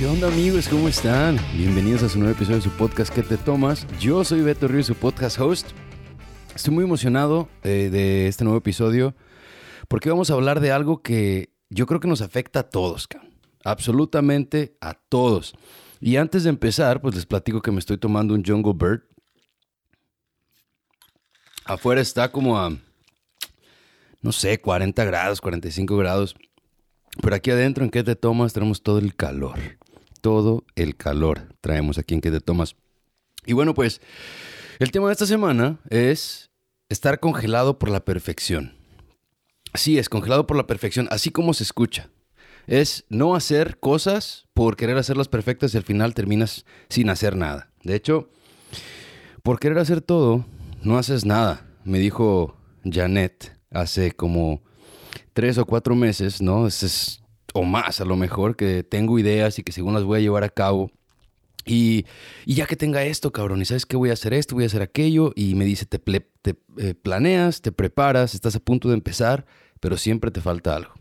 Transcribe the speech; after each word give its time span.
¿Qué 0.00 0.06
onda 0.06 0.28
amigos? 0.28 0.66
¿Cómo 0.66 0.88
están? 0.88 1.38
Bienvenidos 1.52 2.02
a 2.02 2.08
su 2.08 2.18
nuevo 2.18 2.34
episodio 2.34 2.56
de 2.56 2.62
su 2.62 2.70
podcast 2.70 3.14
¿Qué 3.14 3.22
te 3.22 3.36
tomas? 3.36 3.86
Yo 3.98 4.24
soy 4.24 4.40
Beto 4.40 4.66
Ríos, 4.66 4.86
su 4.86 4.94
podcast 4.94 5.38
host. 5.38 5.72
Estoy 6.54 6.72
muy 6.72 6.84
emocionado 6.84 7.50
eh, 7.64 7.90
de 7.92 8.26
este 8.26 8.44
nuevo 8.44 8.56
episodio 8.56 9.14
porque 9.88 10.08
vamos 10.08 10.30
a 10.30 10.32
hablar 10.32 10.60
de 10.60 10.72
algo 10.72 11.02
que 11.02 11.52
yo 11.68 11.84
creo 11.84 12.00
que 12.00 12.08
nos 12.08 12.22
afecta 12.22 12.60
a 12.60 12.70
todos, 12.70 13.08
absolutamente 13.62 14.74
a 14.80 14.94
todos. 14.94 15.54
Y 16.00 16.16
antes 16.16 16.44
de 16.44 16.48
empezar, 16.48 17.02
pues 17.02 17.14
les 17.14 17.26
platico 17.26 17.60
que 17.60 17.70
me 17.70 17.78
estoy 17.78 17.98
tomando 17.98 18.32
un 18.32 18.42
Jungle 18.42 18.72
Bird. 18.74 19.02
Afuera 21.66 22.00
está 22.00 22.32
como 22.32 22.58
a, 22.58 22.74
no 24.22 24.32
sé, 24.32 24.62
40 24.62 25.04
grados, 25.04 25.42
45 25.42 25.94
grados. 25.98 26.36
Pero 27.20 27.36
aquí 27.36 27.50
adentro, 27.50 27.84
en 27.84 27.90
qué 27.90 28.02
te 28.02 28.16
tomas, 28.16 28.54
tenemos 28.54 28.82
todo 28.82 28.96
el 28.96 29.14
calor. 29.14 29.58
Todo 30.20 30.64
el 30.76 30.96
calor 30.96 31.54
traemos 31.60 31.98
aquí 31.98 32.14
en 32.14 32.20
qué 32.20 32.30
te 32.30 32.40
tomas. 32.40 32.76
Y 33.46 33.52
bueno, 33.52 33.74
pues 33.74 34.00
el 34.78 34.90
tema 34.90 35.06
de 35.06 35.12
esta 35.12 35.26
semana 35.26 35.78
es 35.88 36.50
estar 36.88 37.20
congelado 37.20 37.78
por 37.78 37.90
la 37.90 38.04
perfección. 38.04 38.74
Sí, 39.74 39.98
es 39.98 40.08
congelado 40.08 40.46
por 40.46 40.56
la 40.56 40.66
perfección, 40.66 41.08
así 41.10 41.30
como 41.30 41.54
se 41.54 41.62
escucha. 41.62 42.10
Es 42.66 43.04
no 43.08 43.34
hacer 43.34 43.78
cosas 43.78 44.46
por 44.52 44.76
querer 44.76 44.98
hacerlas 44.98 45.28
perfectas 45.28 45.74
y 45.74 45.76
al 45.76 45.84
final 45.84 46.14
terminas 46.14 46.64
sin 46.88 47.08
hacer 47.08 47.36
nada. 47.36 47.70
De 47.82 47.94
hecho, 47.94 48.28
por 49.42 49.58
querer 49.58 49.78
hacer 49.78 50.00
todo, 50.00 50.44
no 50.82 50.98
haces 50.98 51.24
nada. 51.24 51.66
Me 51.84 51.98
dijo 51.98 52.56
Janet 52.84 53.56
hace 53.70 54.12
como 54.12 54.62
tres 55.32 55.58
o 55.58 55.66
cuatro 55.66 55.94
meses, 55.94 56.42
¿no? 56.42 56.66
Es, 56.66 57.19
o 57.54 57.64
más 57.64 58.00
a 58.00 58.04
lo 58.04 58.16
mejor, 58.16 58.56
que 58.56 58.82
tengo 58.82 59.18
ideas 59.18 59.58
y 59.58 59.62
que 59.62 59.72
según 59.72 59.94
las 59.94 60.04
voy 60.04 60.18
a 60.18 60.22
llevar 60.22 60.44
a 60.44 60.48
cabo. 60.48 60.90
Y, 61.66 62.06
ya 62.46 62.66
que 62.66 62.76
tenga 62.76 63.04
esto, 63.04 63.32
cabrón, 63.32 63.60
y 63.60 63.64
sabes 63.64 63.86
que 63.86 63.96
voy 63.96 64.10
a 64.10 64.14
hacer 64.14 64.32
esto, 64.32 64.54
voy 64.54 64.64
a 64.64 64.66
hacer 64.66 64.82
aquello, 64.82 65.32
y 65.36 65.54
me 65.54 65.64
dice, 65.64 65.86
te, 65.86 65.98
te 65.98 66.56
eh, 66.78 66.94
planeas, 66.94 67.60
te 67.60 67.70
preparas, 67.70 68.34
estás 68.34 68.56
a 68.56 68.60
punto 68.60 68.88
de 68.88 68.94
empezar, 68.94 69.46
pero 69.78 69.96
siempre 69.96 70.30
te 70.30 70.40
falta 70.40 70.74
algo. 70.74 70.94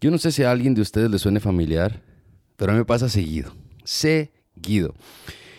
Yo 0.00 0.10
no 0.10 0.18
sé 0.18 0.30
si 0.30 0.44
a 0.44 0.50
alguien 0.50 0.74
de 0.74 0.82
ustedes 0.82 1.10
le 1.10 1.18
suene 1.18 1.40
familiar, 1.40 2.02
pero 2.56 2.70
a 2.70 2.74
mí 2.74 2.78
me 2.78 2.84
pasa 2.84 3.08
seguido, 3.08 3.52
seguido. 3.84 4.94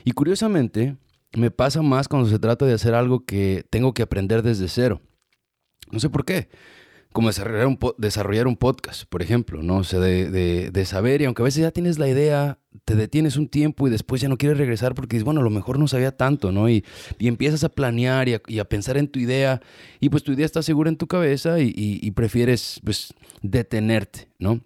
Y 0.06 0.14
curiosamente, 0.14 0.96
me 1.34 1.52
pasa 1.52 1.82
más 1.82 2.08
cuando 2.08 2.30
se 2.30 2.40
trata 2.40 2.66
de 2.66 2.74
hacer 2.74 2.96
algo 2.96 3.26
que 3.26 3.66
tengo 3.70 3.94
que 3.94 4.02
aprender 4.02 4.44
desde 4.44 4.70
cero. 4.70 5.02
No 5.92 6.00
sé 6.00 6.10
por 6.10 6.24
qué 6.24 6.48
como 7.12 7.30
desarrollar 7.30 7.68
un, 7.68 7.80
desarrollar 7.98 8.48
un 8.48 8.56
podcast, 8.56 9.06
por 9.10 9.22
ejemplo, 9.22 9.64
¿no? 9.64 9.78
O 9.78 9.84
sea, 9.84 10.00
de, 10.00 10.86
saber, 10.86 11.22
y 11.22 11.26
aunque 11.26 11.42
a 11.42 11.46
veces 11.46 11.62
ya 11.62 11.72
tienes 11.72 11.98
la 11.98 12.08
idea, 12.08 12.60
te 12.86 12.96
detienes 12.96 13.36
un 13.36 13.48
tiempo 13.48 13.88
y 13.88 13.92
después 13.92 14.22
ya 14.22 14.30
no 14.30 14.38
quieres 14.38 14.58
regresar 14.58 14.94
porque 14.94 15.16
dices, 15.16 15.26
bueno, 15.26 15.42
a 15.42 15.44
lo 15.44 15.50
mejor 15.50 15.80
no 15.80 15.88
sabía 15.88 16.16
tanto, 16.16 16.52
¿no? 16.52 16.70
Y, 16.70 16.86
empiezas 17.20 17.64
a 17.64 17.70
planear 17.70 18.30
y 18.30 18.60
a, 18.60 18.66
pensar 18.66 18.98
en 18.98 19.08
tu 19.08 19.20
idea, 19.20 19.62
y 20.00 20.10
pues 20.10 20.24
tu 20.24 20.34
idea 20.34 20.46
está 20.46 20.62
segura 20.62 20.90
en 20.90 20.98
tu 20.98 21.08
cabeza 21.08 21.60
y, 21.60 22.12
prefieres, 22.12 22.80
pues, 22.84 23.14
detenerte, 23.42 24.30
¿no? 24.38 24.62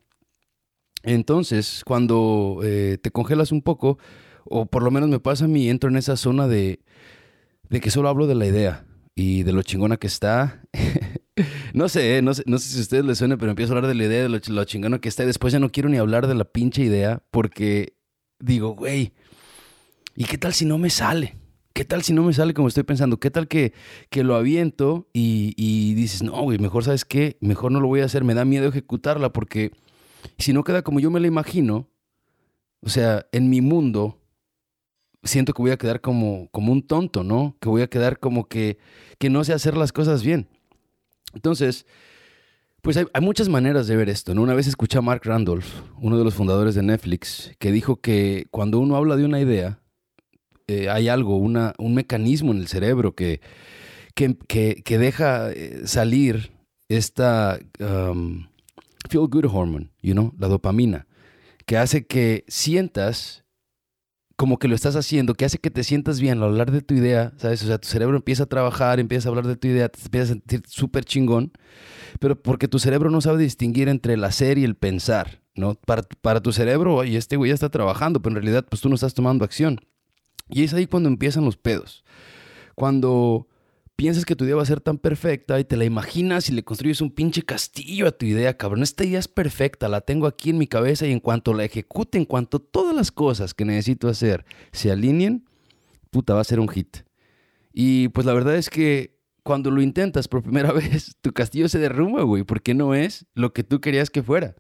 Entonces, 1.04 1.84
cuando 1.86 2.60
eh, 2.64 2.98
te 3.02 3.12
congelas 3.12 3.52
un 3.52 3.62
poco, 3.62 3.98
o 4.46 4.66
por 4.66 4.84
lo 4.84 4.92
menos 4.92 5.10
me 5.10 5.20
pasa 5.20 5.46
a 5.46 5.50
mí, 5.50 5.70
entro 5.70 5.90
en 5.90 5.98
esa 5.98 6.18
zona 6.18 6.48
de, 6.48 6.82
de 7.70 7.82
que 7.82 7.92
solo 7.92 8.10
hablo 8.10 8.28
de 8.28 8.36
la 8.36 8.46
idea 8.46 8.86
y 9.16 9.44
de 9.44 9.54
lo 9.54 9.64
chingona 9.64 9.98
que 9.98 10.08
está. 10.08 10.62
no, 11.74 11.90
sé, 11.90 12.22
no 12.22 12.34
sé, 12.34 12.44
no 12.46 12.58
sé 12.58 12.70
si 12.70 12.78
a 12.80 12.82
ustedes 12.82 13.06
les 13.06 13.18
suena, 13.18 13.38
pero 13.38 13.52
empiezo 13.52 13.74
a 13.74 13.78
hablar 13.78 13.90
de 13.90 13.96
la 13.96 14.06
idea 14.06 14.24
de 14.24 14.30
lo, 14.30 14.40
lo 14.46 14.64
chingona 14.66 15.00
que 15.00 15.10
está 15.10 15.24
y 15.24 15.28
después 15.28 15.54
ya 15.54 15.60
no 15.60 15.72
quiero 15.72 15.90
ni 15.90 15.98
hablar 15.98 16.28
de 16.28 16.36
la 16.36 16.46
pinche 16.46 16.84
idea 16.84 17.24
porque 17.32 17.98
digo, 18.40 18.76
güey, 18.76 19.14
¿y 20.16 20.26
qué 20.26 20.38
tal 20.38 20.54
si 20.54 20.66
no 20.66 20.78
me 20.78 20.90
sale? 20.90 21.38
¿Qué 21.74 21.86
tal 21.86 22.04
si 22.04 22.14
no 22.14 22.22
me 22.22 22.34
sale 22.34 22.54
como 22.54 22.68
estoy 22.68 22.84
pensando? 22.84 23.20
¿Qué 23.20 23.32
tal 23.32 23.48
que, 23.48 23.74
que 24.12 24.24
lo 24.24 24.36
aviento 24.36 25.10
y, 25.12 25.54
y 25.58 25.96
dices, 25.96 26.22
no, 26.22 26.40
güey, 26.44 26.60
mejor 26.60 26.84
sabes 26.84 27.04
qué, 27.04 27.38
mejor 27.42 27.72
no 27.72 27.80
lo 27.80 27.88
voy 27.88 28.02
a 28.02 28.06
hacer, 28.06 28.24
me 28.24 28.36
da 28.36 28.46
miedo 28.46 28.68
ejecutarla 28.68 29.34
porque 29.34 29.72
si 30.38 30.54
no 30.54 30.64
queda 30.64 30.84
como 30.84 31.00
yo 31.00 31.10
me 31.10 31.20
la 31.20 31.28
imagino, 31.28 31.90
o 32.82 32.90
sea, 32.90 33.26
en 33.32 33.50
mi 33.50 33.62
mundo, 33.62 34.20
siento 35.24 35.54
que 35.54 35.62
voy 35.62 35.72
a 35.72 35.78
quedar 35.78 36.02
como, 36.02 36.50
como 36.52 36.72
un 36.72 36.86
tonto, 36.86 37.24
¿no? 37.24 37.58
Que 37.60 37.70
voy 37.70 37.82
a 37.82 37.88
quedar 37.88 38.20
como 38.20 38.48
que, 38.48 38.78
que 39.20 39.30
no 39.30 39.44
sé 39.44 39.54
hacer 39.54 39.78
las 39.78 39.92
cosas 39.92 40.24
bien. 40.24 40.50
Entonces, 41.34 41.86
pues 42.82 42.98
hay, 42.98 43.06
muchas 43.22 43.48
maneras 43.48 43.88
de 43.88 43.96
ver 43.96 44.10
esto, 44.10 44.36
¿no? 44.36 44.42
Una 44.42 44.54
vez 44.54 44.68
escuché 44.68 44.98
a 44.98 45.02
Mark 45.02 45.22
Randolph, 45.24 45.66
uno 46.02 46.18
de 46.18 46.24
los 46.26 46.34
fundadores 46.34 46.76
de 46.76 46.84
Netflix, 46.84 47.52
que 47.58 47.72
dijo 47.72 48.02
que 48.02 48.46
cuando 48.52 48.80
uno 48.80 48.98
habla 48.98 49.16
de 49.16 49.24
una 49.24 49.40
idea, 49.40 49.80
eh, 50.68 50.90
hay 50.90 51.08
algo, 51.08 51.38
una, 51.38 51.74
un 51.78 51.94
mecanismo 51.94 52.52
en 52.52 52.58
el 52.58 52.68
cerebro 52.68 53.16
que, 53.16 53.40
que, 54.16 54.98
deja 54.98 55.52
eh, 55.52 55.84
salir 55.86 56.52
esta 56.90 57.58
um, 57.80 58.48
feel 59.10 59.28
good 59.30 59.46
hormone, 59.46 59.90
you 60.02 60.14
know, 60.14 60.34
la 60.38 60.48
dopamina, 60.48 61.08
que 61.66 61.78
hace 61.78 62.06
que 62.06 62.44
sientas 62.48 63.43
como 64.36 64.58
que 64.58 64.68
lo 64.68 64.76
estás 64.76 64.96
haciendo, 64.96 65.36
que 65.36 65.46
hace 65.46 65.60
que 65.60 65.70
te 65.70 65.84
sientas 65.84 66.20
bien 66.20 66.40
al 66.40 66.46
hablar 66.46 66.72
de 66.72 66.82
tu 66.82 66.94
idea, 66.94 67.34
¿sabes? 67.38 67.64
O 67.64 67.68
sea, 67.68 67.78
tu 67.78 67.88
cerebro 67.88 68.16
empieza 68.16 68.44
a 68.44 68.48
trabajar, 68.48 69.00
empieza 69.00 69.28
a 69.28 69.32
hablar 69.32 69.48
de 69.48 69.56
tu 69.56 69.68
idea, 69.68 69.90
te 69.90 70.00
empiezas 70.02 70.30
a 70.30 70.34
sentir 70.34 70.62
súper 70.68 71.06
chingón, 71.06 71.52
pero 72.20 72.42
porque 72.42 72.68
tu 72.68 72.80
cerebro 72.80 73.10
no 73.10 73.22
sabe 73.22 73.44
distinguir 73.44 73.90
entre 73.90 74.16
el 74.16 74.24
hacer 74.24 74.58
y 74.58 74.64
el 74.64 74.76
pensar, 74.76 75.42
¿no? 75.56 75.76
Para, 75.76 76.04
para 76.22 76.42
tu 76.42 76.52
cerebro, 76.52 76.96
oye, 76.96 77.18
este 77.18 77.38
güey 77.38 77.50
ya 77.50 77.56
está 77.56 77.70
trabajando, 77.70 78.22
pero 78.22 78.32
en 78.36 78.44
realidad, 78.44 78.66
pues 78.68 78.82
tú 78.82 78.90
no 78.90 78.96
estás 78.96 79.14
tomando 79.14 79.46
acción. 79.46 79.80
Y 80.50 80.64
es 80.64 80.74
ahí 80.74 80.88
cuando 80.88 81.10
empiezan 81.10 81.46
los 81.46 81.58
pedos. 81.58 82.04
Cuando 82.76 83.48
piensas 84.04 84.26
que 84.26 84.36
tu 84.36 84.44
idea 84.44 84.58
va 84.58 84.64
a 84.64 84.66
ser 84.66 84.82
tan 84.82 84.98
perfecta 84.98 85.58
y 85.62 85.64
te 85.64 85.78
la 85.78 85.86
imaginas 85.86 86.50
y 86.50 86.52
le 86.52 86.66
construyes 86.66 87.00
un 87.00 87.10
pinche 87.10 87.42
castillo 87.42 88.06
a 88.06 88.12
tu 88.12 88.26
idea, 88.26 88.58
cabrón. 88.58 88.84
Esta 88.84 89.06
idea 89.06 89.18
es 89.18 89.30
perfecta, 89.30 89.88
la 89.88 90.02
tengo 90.02 90.28
aquí 90.28 90.50
en 90.50 90.58
mi 90.58 90.68
cabeza 90.68 91.08
y 91.08 91.14
en 91.14 91.22
cuanto 91.22 91.54
la 91.54 91.64
ejecute, 91.64 92.18
en 92.18 92.26
cuanto 92.26 92.60
todas 92.60 92.94
las 92.94 93.14
cosas 93.14 93.54
que 93.54 93.64
necesito 93.64 94.10
hacer 94.10 94.44
se 94.74 94.92
alineen, 94.92 95.46
puta, 96.12 96.34
va 96.34 96.42
a 96.42 96.44
ser 96.44 96.60
un 96.60 96.68
hit. 96.68 96.98
Y 97.72 98.10
pues 98.10 98.26
la 98.26 98.34
verdad 98.34 98.58
es 98.58 98.70
que 98.70 99.22
cuando 99.42 99.72
lo 99.72 99.82
intentas 99.82 100.28
por 100.28 100.44
primera 100.44 100.74
vez, 100.74 101.16
tu 101.22 101.32
castillo 101.32 101.70
se 101.70 101.80
derrumba, 101.80 102.24
güey, 102.24 102.44
porque 102.44 102.74
no 102.74 102.96
es 102.96 103.26
lo 103.36 103.54
que 103.54 103.64
tú 103.64 103.80
querías 103.80 104.10
que 104.10 104.22
fuera. 104.22 104.54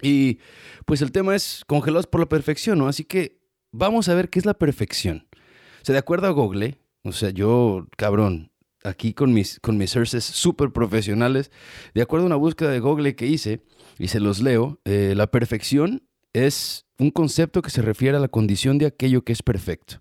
Y 0.00 0.38
pues 0.86 1.02
el 1.02 1.10
tema 1.10 1.34
es 1.34 1.64
congelados 1.66 2.06
por 2.06 2.20
la 2.20 2.28
perfección, 2.28 2.78
¿no? 2.78 2.86
Así 2.86 3.02
que 3.02 3.42
vamos 3.72 4.08
a 4.08 4.14
ver 4.14 4.30
qué 4.30 4.38
es 4.38 4.46
la 4.46 4.54
perfección. 4.54 5.26
O 5.80 5.84
sea, 5.84 5.94
de 5.94 5.98
acuerdo 5.98 6.28
a 6.28 6.30
Google, 6.30 6.78
o 7.02 7.10
sea, 7.10 7.30
yo, 7.30 7.88
cabrón, 7.96 8.51
aquí 8.84 9.14
con 9.14 9.32
mis, 9.32 9.60
con 9.60 9.76
mis 9.76 9.90
sources 9.90 10.24
súper 10.24 10.72
profesionales, 10.72 11.50
de 11.94 12.02
acuerdo 12.02 12.24
a 12.24 12.26
una 12.26 12.36
búsqueda 12.36 12.70
de 12.70 12.80
Google 12.80 13.14
que 13.14 13.26
hice, 13.26 13.60
y 13.98 14.08
se 14.08 14.20
los 14.20 14.40
leo, 14.40 14.80
eh, 14.84 15.14
la 15.16 15.28
perfección 15.28 16.02
es 16.32 16.86
un 16.98 17.10
concepto 17.10 17.62
que 17.62 17.70
se 17.70 17.82
refiere 17.82 18.16
a 18.16 18.20
la 18.20 18.28
condición 18.28 18.78
de 18.78 18.86
aquello 18.86 19.22
que 19.22 19.32
es 19.32 19.42
perfecto. 19.42 19.96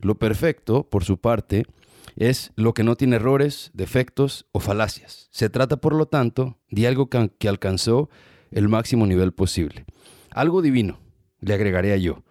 Lo 0.00 0.18
perfecto, 0.18 0.88
por 0.88 1.04
su 1.04 1.18
parte, 1.18 1.64
es 2.16 2.52
lo 2.56 2.74
que 2.74 2.84
no 2.84 2.96
tiene 2.96 3.16
errores, 3.16 3.70
defectos 3.74 4.46
o 4.52 4.60
falacias. 4.60 5.28
Se 5.30 5.50
trata, 5.50 5.78
por 5.78 5.94
lo 5.94 6.06
tanto, 6.06 6.58
de 6.70 6.86
algo 6.86 7.08
que 7.08 7.48
alcanzó 7.48 8.08
el 8.50 8.68
máximo 8.68 9.06
nivel 9.06 9.32
posible. 9.32 9.84
Algo 10.30 10.62
divino, 10.62 10.98
le 11.40 11.54
agregaría 11.54 11.96
yo. 11.96 12.22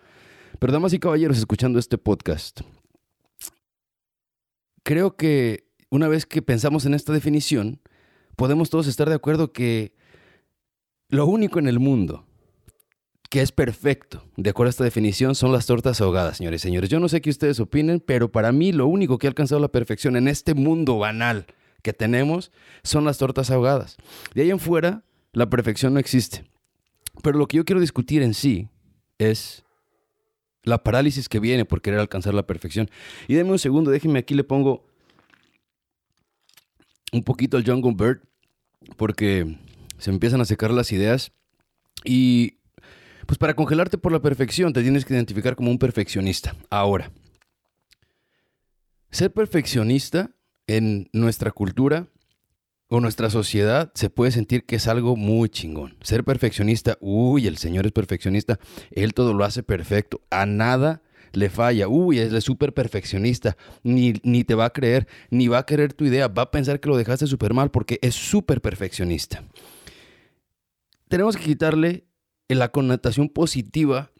Pero 0.59 0.73
damas 0.73 0.93
y 0.93 0.99
caballeros, 0.99 1.37
escuchando 1.37 1.79
este 1.79 1.97
podcast, 1.97 2.61
creo 4.83 5.15
que 5.15 5.65
una 5.93 6.07
vez 6.07 6.25
que 6.25 6.41
pensamos 6.41 6.87
en 6.87 6.95
esta 6.95 7.13
definición, 7.13 7.79
podemos 8.35 8.71
todos 8.71 8.87
estar 8.87 9.09
de 9.09 9.13
acuerdo 9.13 9.53
que 9.53 9.93
lo 11.07 11.27
único 11.27 11.59
en 11.59 11.67
el 11.67 11.79
mundo 11.79 12.25
que 13.29 13.41
es 13.41 13.51
perfecto, 13.51 14.23
de 14.35 14.49
acuerdo 14.49 14.69
a 14.69 14.71
esta 14.71 14.83
definición, 14.83 15.35
son 15.35 15.51
las 15.51 15.67
tortas 15.67 16.01
ahogadas, 16.01 16.37
señores 16.37 16.61
y 16.61 16.67
señores. 16.67 16.89
Yo 16.89 16.99
no 16.99 17.09
sé 17.09 17.21
qué 17.21 17.29
ustedes 17.29 17.59
opinen, 17.59 17.99
pero 17.99 18.31
para 18.31 18.51
mí 18.51 18.71
lo 18.71 18.87
único 18.87 19.19
que 19.19 19.27
ha 19.27 19.29
alcanzado 19.29 19.61
la 19.61 19.67
perfección 19.67 20.15
en 20.15 20.27
este 20.27 20.55
mundo 20.55 20.97
banal 20.97 21.45
que 21.83 21.93
tenemos 21.93 22.51
son 22.83 23.05
las 23.05 23.19
tortas 23.19 23.51
ahogadas. 23.51 23.97
De 24.33 24.41
ahí 24.41 24.49
en 24.49 24.59
fuera, 24.59 25.03
la 25.31 25.47
perfección 25.47 25.93
no 25.93 25.99
existe. 25.99 26.43
Pero 27.21 27.37
lo 27.37 27.47
que 27.47 27.57
yo 27.57 27.65
quiero 27.65 27.81
discutir 27.81 28.23
en 28.23 28.33
sí 28.33 28.67
es 29.19 29.63
la 30.63 30.83
parálisis 30.83 31.29
que 31.29 31.39
viene 31.39 31.65
por 31.65 31.83
querer 31.83 31.99
alcanzar 31.99 32.33
la 32.33 32.47
perfección. 32.47 32.89
Y 33.27 33.35
denme 33.35 33.51
un 33.51 33.59
segundo, 33.59 33.91
déjenme 33.91 34.17
aquí 34.17 34.33
le 34.33 34.43
pongo 34.43 34.92
un 37.13 37.23
poquito 37.23 37.55
al 37.55 37.65
Jungle 37.65 37.93
Bird 37.95 38.21
porque 38.97 39.57
se 39.97 40.11
empiezan 40.11 40.41
a 40.41 40.45
secar 40.45 40.71
las 40.71 40.91
ideas 40.91 41.31
y 42.03 42.57
pues 43.25 43.37
para 43.37 43.55
congelarte 43.55 43.97
por 43.97 44.11
la 44.11 44.21
perfección 44.21 44.73
te 44.73 44.81
tienes 44.81 45.05
que 45.05 45.13
identificar 45.13 45.55
como 45.55 45.71
un 45.71 45.77
perfeccionista. 45.77 46.55
Ahora, 46.69 47.11
ser 49.11 49.31
perfeccionista 49.31 50.31
en 50.67 51.07
nuestra 51.13 51.51
cultura 51.51 52.07
o 52.87 52.99
nuestra 52.99 53.29
sociedad 53.29 53.91
se 53.95 54.09
puede 54.09 54.31
sentir 54.31 54.65
que 54.65 54.75
es 54.75 54.87
algo 54.87 55.15
muy 55.15 55.49
chingón. 55.49 55.95
Ser 56.01 56.23
perfeccionista, 56.23 56.97
uy, 56.99 57.47
el 57.47 57.57
Señor 57.57 57.85
es 57.85 57.91
perfeccionista, 57.91 58.59
Él 58.91 59.13
todo 59.13 59.33
lo 59.33 59.45
hace 59.45 59.63
perfecto, 59.63 60.21
a 60.29 60.45
nada 60.45 61.02
le 61.33 61.49
falla, 61.49 61.87
uy, 61.87 62.19
es 62.19 62.43
súper 62.43 62.73
perfeccionista, 62.73 63.57
ni, 63.83 64.13
ni 64.23 64.43
te 64.43 64.55
va 64.55 64.65
a 64.65 64.69
creer, 64.69 65.07
ni 65.29 65.47
va 65.47 65.59
a 65.59 65.65
querer 65.65 65.93
tu 65.93 66.05
idea, 66.05 66.27
va 66.27 66.43
a 66.43 66.51
pensar 66.51 66.79
que 66.79 66.89
lo 66.89 66.97
dejaste 66.97 67.27
súper 67.27 67.53
mal 67.53 67.71
porque 67.71 67.99
es 68.01 68.15
súper 68.15 68.61
perfeccionista. 68.61 69.43
Tenemos 71.09 71.35
que 71.35 71.43
quitarle 71.43 72.05
la 72.47 72.69
connotación 72.69 73.29
positiva 73.29 74.11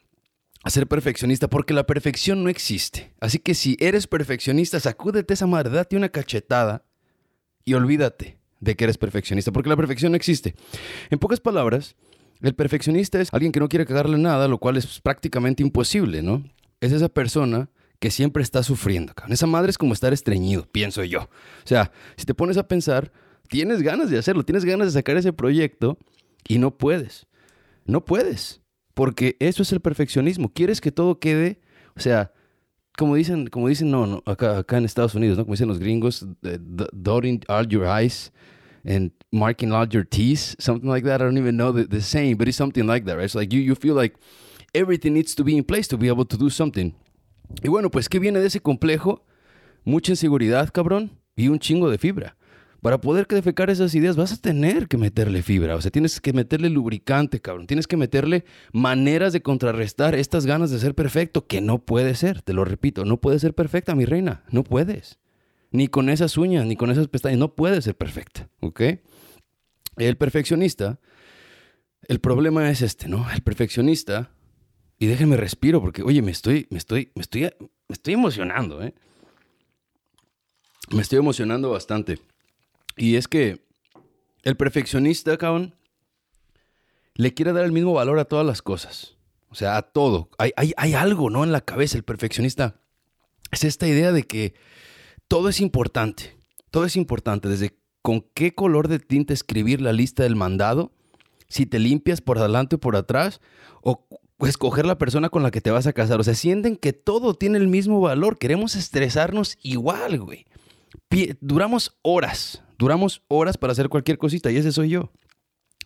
a 0.64 0.70
ser 0.70 0.86
perfeccionista 0.86 1.48
porque 1.48 1.74
la 1.74 1.86
perfección 1.86 2.42
no 2.42 2.50
existe. 2.50 3.12
Así 3.20 3.38
que 3.38 3.54
si 3.54 3.76
eres 3.80 4.06
perfeccionista, 4.06 4.80
sacúdete 4.80 5.34
esa 5.34 5.46
madre, 5.46 5.74
date 5.74 5.96
una 5.96 6.08
cachetada 6.08 6.84
y 7.64 7.74
olvídate 7.74 8.38
de 8.60 8.76
que 8.76 8.84
eres 8.84 8.98
perfeccionista, 8.98 9.52
porque 9.52 9.68
la 9.68 9.76
perfección 9.76 10.12
no 10.12 10.16
existe. 10.16 10.54
En 11.10 11.18
pocas 11.18 11.40
palabras, 11.40 11.96
el 12.40 12.54
perfeccionista 12.54 13.20
es 13.20 13.28
alguien 13.32 13.52
que 13.52 13.60
no 13.60 13.68
quiere 13.68 13.86
cagarle 13.86 14.18
nada, 14.18 14.48
lo 14.48 14.58
cual 14.58 14.76
es 14.76 15.00
prácticamente 15.00 15.62
imposible, 15.62 16.22
¿no? 16.22 16.42
Es 16.84 16.92
esa 16.92 17.08
persona 17.08 17.70
que 17.98 18.10
siempre 18.10 18.42
está 18.42 18.62
sufriendo. 18.62 19.14
Esa 19.28 19.46
madre 19.46 19.70
es 19.70 19.78
como 19.78 19.94
estar 19.94 20.12
estreñido, 20.12 20.66
pienso 20.70 21.02
yo. 21.04 21.22
O 21.22 21.66
sea, 21.66 21.90
si 22.16 22.26
te 22.26 22.34
pones 22.34 22.58
a 22.58 22.68
pensar, 22.68 23.10
tienes 23.48 23.80
ganas 23.80 24.10
de 24.10 24.18
hacerlo, 24.18 24.44
tienes 24.44 24.66
ganas 24.66 24.88
de 24.88 24.92
sacar 24.92 25.16
ese 25.16 25.32
proyecto 25.32 25.96
y 26.46 26.58
no 26.58 26.76
puedes. 26.76 27.26
No 27.86 28.04
puedes, 28.04 28.60
porque 28.92 29.36
eso 29.40 29.62
es 29.62 29.72
el 29.72 29.80
perfeccionismo. 29.80 30.52
Quieres 30.52 30.82
que 30.82 30.92
todo 30.92 31.18
quede, 31.18 31.62
o 31.96 32.00
sea, 32.00 32.32
como 32.98 33.14
dicen, 33.14 33.46
como 33.46 33.68
dicen, 33.68 33.90
no, 33.90 34.06
no 34.06 34.22
acá, 34.26 34.62
en 34.76 34.84
Estados 34.84 35.14
Unidos, 35.14 35.38
¿no? 35.38 35.44
Como 35.44 35.54
dicen 35.54 35.68
los 35.68 35.78
gringos, 35.78 36.26
dotting 36.42 37.40
all 37.48 37.66
your 37.66 37.86
eyes 37.86 38.30
and 38.84 39.10
marking 39.32 39.72
all 39.72 39.88
your 39.88 40.04
T's, 40.04 40.54
something 40.58 40.90
like 40.90 41.06
that. 41.06 41.22
I 41.22 41.24
don't 41.24 41.38
even 41.38 41.56
know 41.56 41.72
the, 41.72 41.86
the 41.86 42.02
saying, 42.02 42.36
but 42.36 42.48
it's 42.48 42.58
something 42.58 42.86
like 42.86 43.06
that, 43.06 43.16
right? 43.16 43.30
So 43.30 43.38
like 43.38 43.54
you, 43.54 43.62
you 43.62 43.74
feel 43.74 43.94
like 43.94 44.16
everything 44.74 45.12
needs 45.12 45.34
to 45.34 45.44
be 45.44 45.52
in 45.52 45.64
place 45.64 45.88
to 45.88 45.96
be 45.96 46.08
able 46.08 46.26
to 46.26 46.36
do 46.36 46.50
something. 46.50 46.92
Y 47.62 47.68
bueno, 47.68 47.90
pues, 47.90 48.08
¿qué 48.08 48.18
viene 48.18 48.40
de 48.40 48.48
ese 48.48 48.60
complejo? 48.60 49.24
Mucha 49.84 50.12
inseguridad, 50.12 50.70
cabrón, 50.70 51.18
y 51.36 51.48
un 51.48 51.58
chingo 51.58 51.90
de 51.90 51.98
fibra. 51.98 52.36
Para 52.80 53.00
poder 53.00 53.26
defecar 53.26 53.70
esas 53.70 53.94
ideas 53.94 54.14
vas 54.14 54.32
a 54.32 54.36
tener 54.36 54.88
que 54.88 54.98
meterle 54.98 55.40
fibra, 55.42 55.74
o 55.74 55.80
sea, 55.80 55.90
tienes 55.90 56.20
que 56.20 56.34
meterle 56.34 56.68
lubricante, 56.68 57.40
cabrón. 57.40 57.66
Tienes 57.66 57.86
que 57.86 57.96
meterle 57.96 58.44
maneras 58.74 59.32
de 59.32 59.40
contrarrestar 59.40 60.14
estas 60.14 60.44
ganas 60.44 60.70
de 60.70 60.78
ser 60.78 60.94
perfecto, 60.94 61.46
que 61.46 61.62
no 61.62 61.78
puede 61.78 62.14
ser, 62.14 62.42
te 62.42 62.52
lo 62.52 62.62
repito, 62.66 63.06
no 63.06 63.22
puede 63.22 63.38
ser 63.38 63.54
perfecta, 63.54 63.94
mi 63.94 64.04
reina, 64.04 64.44
no 64.50 64.64
puedes. 64.64 65.18
Ni 65.70 65.88
con 65.88 66.10
esas 66.10 66.36
uñas, 66.36 66.66
ni 66.66 66.76
con 66.76 66.90
esas 66.90 67.08
pestañas, 67.08 67.38
no 67.38 67.54
puede 67.54 67.80
ser 67.80 67.96
perfecta, 67.96 68.50
¿ok? 68.60 68.82
El 69.96 70.16
perfeccionista, 70.18 71.00
el 72.06 72.20
problema 72.20 72.70
es 72.70 72.82
este, 72.82 73.08
¿no? 73.08 73.26
El 73.32 73.40
perfeccionista, 73.40 74.33
y 74.98 75.06
déjenme 75.06 75.36
respiro 75.36 75.80
porque, 75.80 76.02
oye, 76.02 76.22
me 76.22 76.30
estoy, 76.30 76.66
me 76.70 76.78
estoy, 76.78 77.10
me 77.14 77.22
estoy, 77.22 77.42
me 77.88 77.92
estoy 77.92 78.14
emocionando, 78.14 78.82
¿eh? 78.82 78.94
Me 80.90 81.02
estoy 81.02 81.18
emocionando 81.18 81.70
bastante. 81.70 82.20
Y 82.96 83.16
es 83.16 83.26
que 83.26 83.64
el 84.42 84.56
perfeccionista, 84.56 85.36
cabrón, 85.36 85.74
le 87.14 87.34
quiere 87.34 87.52
dar 87.52 87.64
el 87.64 87.72
mismo 87.72 87.92
valor 87.94 88.18
a 88.18 88.26
todas 88.26 88.46
las 88.46 88.62
cosas. 88.62 89.16
O 89.48 89.54
sea, 89.54 89.76
a 89.76 89.82
todo. 89.82 90.30
Hay, 90.38 90.52
hay, 90.56 90.94
algo, 90.94 91.30
¿no? 91.30 91.44
En 91.44 91.52
la 91.52 91.60
cabeza, 91.60 91.96
el 91.96 92.04
perfeccionista. 92.04 92.80
Es 93.50 93.64
esta 93.64 93.86
idea 93.86 94.12
de 94.12 94.24
que 94.24 94.54
todo 95.28 95.48
es 95.48 95.60
importante. 95.60 96.36
Todo 96.70 96.84
es 96.84 96.96
importante. 96.96 97.48
Desde 97.48 97.78
con 98.02 98.22
qué 98.34 98.54
color 98.54 98.88
de 98.88 98.98
tinta 98.98 99.32
escribir 99.32 99.80
la 99.80 99.92
lista 99.92 100.24
del 100.24 100.36
mandado, 100.36 100.92
si 101.48 101.66
te 101.66 101.78
limpias 101.78 102.20
por 102.20 102.38
adelante 102.38 102.76
o 102.76 102.80
por 102.80 102.96
atrás, 102.96 103.40
o 103.80 104.06
escoger 104.46 104.86
la 104.86 104.98
persona 104.98 105.28
con 105.28 105.42
la 105.42 105.50
que 105.50 105.60
te 105.60 105.70
vas 105.70 105.86
a 105.86 105.92
casar. 105.92 106.20
O 106.20 106.24
sea, 106.24 106.34
sienten 106.34 106.76
que 106.76 106.92
todo 106.92 107.34
tiene 107.34 107.58
el 107.58 107.68
mismo 107.68 108.00
valor. 108.00 108.38
Queremos 108.38 108.76
estresarnos 108.76 109.58
igual, 109.62 110.20
güey. 110.20 110.46
Duramos 111.40 111.96
horas 112.02 112.64
Duramos 112.78 113.22
horas 113.28 113.56
para 113.56 113.72
hacer 113.72 113.88
cualquier 113.88 114.18
cosita 114.18 114.50
y 114.50 114.56
ese 114.56 114.72
soy 114.72 114.90
yo. 114.90 115.12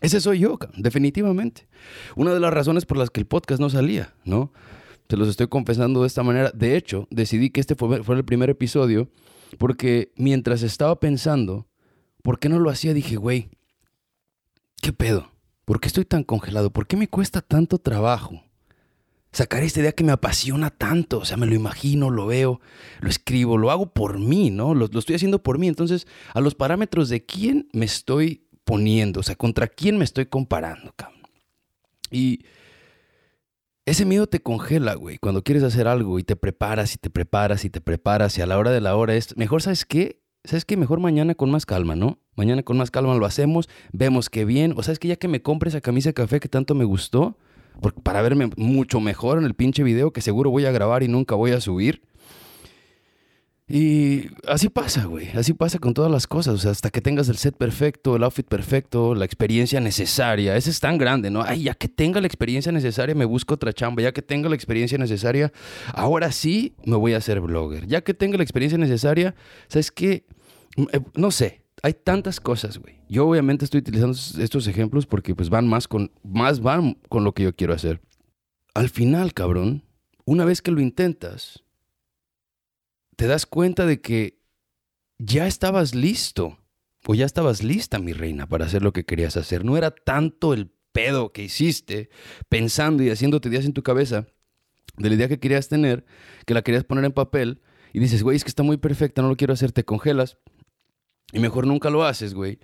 Ese 0.01 0.21
soy 0.21 0.39
yo, 0.39 0.57
definitivamente. 0.77 1.67
Una 2.15 2.33
de 2.33 2.39
las 2.39 2.53
razones 2.53 2.85
por 2.85 2.97
las 2.97 3.09
que 3.09 3.19
el 3.19 3.27
podcast 3.27 3.61
no 3.61 3.69
salía, 3.69 4.13
¿no? 4.23 4.53
Te 5.07 5.17
los 5.17 5.27
estoy 5.27 5.47
confesando 5.47 6.01
de 6.01 6.07
esta 6.07 6.23
manera. 6.23 6.51
De 6.53 6.75
hecho, 6.75 7.07
decidí 7.11 7.49
que 7.49 7.59
este 7.59 7.75
fue, 7.75 8.01
el 8.07 8.25
primer 8.25 8.49
episodio 8.49 9.09
porque 9.57 10.13
mientras 10.15 10.61
estaba 10.61 10.99
pensando, 10.99 11.67
¿por 12.21 12.39
qué 12.39 12.49
no 12.49 12.59
lo 12.59 12.69
hacía? 12.69 12.93
Dije, 12.93 13.15
güey, 13.15 13.49
¿qué 14.81 14.93
pedo? 14.93 15.31
¿Por 15.65 15.79
qué 15.79 15.87
estoy 15.87 16.05
tan 16.05 16.23
congelado? 16.23 16.71
¿Por 16.71 16.87
qué 16.87 16.97
me 16.97 17.07
cuesta 17.07 17.41
tanto 17.41 17.77
trabajo? 17.77 18.43
Sacar 19.31 19.63
esta 19.63 19.79
idea 19.79 19.91
que 19.91 20.03
me 20.03 20.11
apasiona 20.11 20.69
tanto. 20.69 21.19
O 21.19 21.25
sea, 21.25 21.37
me 21.37 21.45
lo 21.45 21.55
imagino, 21.55 22.09
lo 22.09 22.27
veo, 22.27 22.59
lo 22.99 23.09
escribo, 23.09 23.57
lo 23.57 23.71
hago 23.71 23.93
por 23.93 24.19
mí, 24.19 24.49
¿no? 24.49 24.73
Lo, 24.73 24.85
estoy 24.85 25.15
haciendo 25.15 25.43
por 25.43 25.59
mí. 25.59 25.67
Entonces, 25.67 26.07
a 26.33 26.41
los 26.41 26.55
parámetros 26.55 27.09
de 27.09 27.25
quién 27.25 27.69
me 27.73 27.85
estoy 27.85 28.47
poniendo, 28.63 29.21
o 29.21 29.23
sea, 29.23 29.35
contra 29.35 29.67
quién 29.67 29.97
me 29.97 30.03
estoy 30.03 30.27
comparando, 30.27 30.93
cabrón. 30.95 31.19
Y 32.11 32.45
ese 33.85 34.05
miedo 34.05 34.27
te 34.27 34.39
congela, 34.39 34.93
güey, 34.93 35.17
cuando 35.17 35.43
quieres 35.43 35.63
hacer 35.63 35.87
algo 35.87 36.19
y 36.19 36.23
te 36.23 36.35
preparas 36.35 36.93
y 36.93 36.97
te 36.97 37.09
preparas 37.09 37.65
y 37.65 37.71
te 37.71 37.81
preparas 37.81 38.37
y 38.37 38.41
a 38.41 38.45
la 38.45 38.57
hora 38.59 38.69
de 38.69 38.81
la 38.81 38.95
hora 38.95 39.15
es, 39.15 39.35
mejor, 39.37 39.63
¿sabes 39.63 39.85
qué? 39.85 40.21
¿Sabes 40.43 40.65
qué? 40.65 40.77
Mejor 40.77 40.99
mañana 40.99 41.33
con 41.33 41.49
más 41.49 41.65
calma, 41.65 41.95
¿no? 41.95 42.19
Mañana 42.35 42.61
con 42.61 42.77
más 42.77 42.91
calma 42.91 43.15
lo 43.15 43.25
hacemos, 43.25 43.67
vemos 43.91 44.29
que 44.29 44.45
bien, 44.45 44.73
o 44.77 44.83
sabes 44.83 44.99
que 44.99 45.07
ya 45.07 45.15
que 45.15 45.27
me 45.27 45.41
compre 45.41 45.69
esa 45.69 45.81
camisa 45.81 46.09
de 46.09 46.13
café 46.13 46.39
que 46.39 46.47
tanto 46.47 46.75
me 46.75 46.85
gustó, 46.85 47.37
para 48.03 48.21
verme 48.21 48.49
mucho 48.57 48.99
mejor 48.99 49.37
en 49.37 49.45
el 49.45 49.53
pinche 49.53 49.83
video 49.83 50.11
que 50.11 50.21
seguro 50.21 50.49
voy 50.49 50.65
a 50.65 50.71
grabar 50.71 51.03
y 51.03 51.07
nunca 51.07 51.35
voy 51.35 51.51
a 51.51 51.61
subir. 51.61 52.01
Y 53.71 54.31
así 54.47 54.67
pasa, 54.69 55.05
güey. 55.05 55.29
Así 55.35 55.53
pasa 55.53 55.77
con 55.77 55.93
todas 55.93 56.11
las 56.11 56.25
cosas. 56.25 56.55
O 56.55 56.57
sea, 56.57 56.71
hasta 56.71 56.89
que 56.89 57.01
tengas 57.01 57.29
el 57.29 57.37
set 57.37 57.55
perfecto, 57.55 58.15
el 58.15 58.23
outfit 58.23 58.47
perfecto, 58.47 59.13
la 59.13 59.25
experiencia 59.25 59.79
necesaria. 59.79 60.55
Ese 60.55 60.71
es 60.71 60.79
tan 60.79 60.97
grande, 60.97 61.29
¿no? 61.29 61.43
Ay, 61.43 61.63
ya 61.63 61.75
que 61.75 61.87
tenga 61.87 62.19
la 62.19 62.25
experiencia 62.25 62.71
necesaria, 62.71 63.13
me 63.13 63.25
busco 63.25 63.53
otra 63.53 63.71
chamba. 63.71 64.01
Ya 64.01 64.11
que 64.11 64.23
tenga 64.23 64.49
la 64.49 64.55
experiencia 64.55 64.97
necesaria, 64.97 65.53
ahora 65.93 66.31
sí 66.31 66.73
me 66.83 66.95
voy 66.95 67.13
a 67.13 67.17
hacer 67.17 67.41
blogger. 67.41 67.85
Ya 67.85 68.01
que 68.01 68.15
tenga 68.15 68.37
la 68.37 68.43
experiencia 68.43 68.79
necesaria, 68.79 69.35
¿sabes 69.67 69.91
qué? 69.91 70.25
Eh, 70.75 71.01
no 71.13 71.29
sé 71.29 71.61
hay 71.81 71.93
tantas 71.93 72.39
cosas, 72.39 72.77
güey. 72.77 73.01
Yo 73.07 73.27
obviamente 73.27 73.65
estoy 73.65 73.79
utilizando 73.79 74.17
estos 74.39 74.67
ejemplos 74.67 75.05
porque 75.05 75.35
pues 75.35 75.49
van 75.49 75.67
más 75.67 75.87
con, 75.87 76.11
más 76.23 76.59
van 76.59 76.95
con 77.09 77.23
lo 77.23 77.33
que 77.33 77.43
yo 77.43 77.55
quiero 77.55 77.73
hacer. 77.73 78.01
Al 78.73 78.89
final, 78.89 79.33
cabrón, 79.33 79.83
una 80.25 80.45
vez 80.45 80.61
que 80.61 80.71
lo 80.71 80.81
intentas, 80.81 81.63
te 83.15 83.27
das 83.27 83.45
cuenta 83.45 83.85
de 83.85 84.01
que 84.01 84.39
ya 85.17 85.47
estabas 85.47 85.95
listo 85.95 86.57
o 87.07 87.15
ya 87.15 87.25
estabas 87.25 87.63
lista, 87.63 87.99
mi 87.99 88.13
reina, 88.13 88.47
para 88.47 88.65
hacer 88.65 88.81
lo 88.81 88.93
que 88.93 89.05
querías 89.05 89.37
hacer. 89.37 89.65
No 89.65 89.77
era 89.77 89.91
tanto 89.91 90.53
el 90.53 90.71
pedo 90.91 91.31
que 91.31 91.43
hiciste 91.43 92.09
pensando 92.49 93.03
y 93.03 93.09
haciéndote 93.09 93.49
ideas 93.49 93.65
en 93.65 93.73
tu 93.73 93.83
cabeza 93.83 94.27
de 94.97 95.09
la 95.09 95.15
idea 95.15 95.27
que 95.27 95.39
querías 95.39 95.69
tener, 95.69 96.05
que 96.45 96.53
la 96.53 96.61
querías 96.61 96.83
poner 96.83 97.05
en 97.05 97.11
papel 97.11 97.61
y 97.93 97.99
dices, 97.99 98.21
güey, 98.21 98.35
es 98.35 98.43
que 98.43 98.49
está 98.49 98.63
muy 98.63 98.77
perfecta, 98.77 99.21
no 99.21 99.29
lo 99.29 99.37
quiero 99.37 99.53
hacer, 99.53 99.71
te 99.71 99.85
congelas 99.85 100.37
y 101.31 101.39
mejor 101.39 101.67
nunca 101.67 101.89
lo 101.89 102.03
haces, 102.03 102.33
güey. 102.33 102.59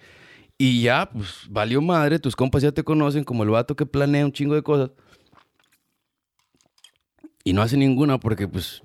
Y 0.57 0.81
ya, 0.83 1.09
pues, 1.11 1.47
valió 1.49 1.81
madre, 1.81 2.19
tus 2.19 2.35
compas 2.35 2.63
ya 2.63 2.71
te 2.71 2.83
conocen 2.83 3.23
como 3.23 3.43
el 3.43 3.49
vato 3.49 3.75
que 3.75 3.85
planea 3.85 4.25
un 4.25 4.31
chingo 4.31 4.55
de 4.55 4.63
cosas. 4.63 4.91
Y 7.43 7.53
no 7.53 7.61
hace 7.61 7.77
ninguna 7.77 8.19
porque, 8.19 8.47
pues, 8.47 8.81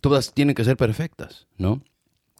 todas 0.00 0.34
tienen 0.34 0.54
que 0.54 0.64
ser 0.64 0.76
perfectas, 0.76 1.46
¿no? 1.56 1.82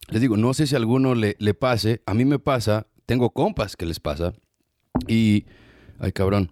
Les 0.08 0.20
digo, 0.20 0.36
no 0.36 0.52
sé 0.52 0.66
si 0.66 0.76
alguno 0.76 1.14
le, 1.14 1.36
le 1.38 1.54
pase, 1.54 2.02
a 2.06 2.12
mí 2.12 2.24
me 2.24 2.38
pasa, 2.38 2.88
tengo 3.06 3.30
compas 3.30 3.76
que 3.76 3.86
les 3.86 4.00
pasa. 4.00 4.34
Y, 5.08 5.46
ay 5.98 6.12
cabrón, 6.12 6.50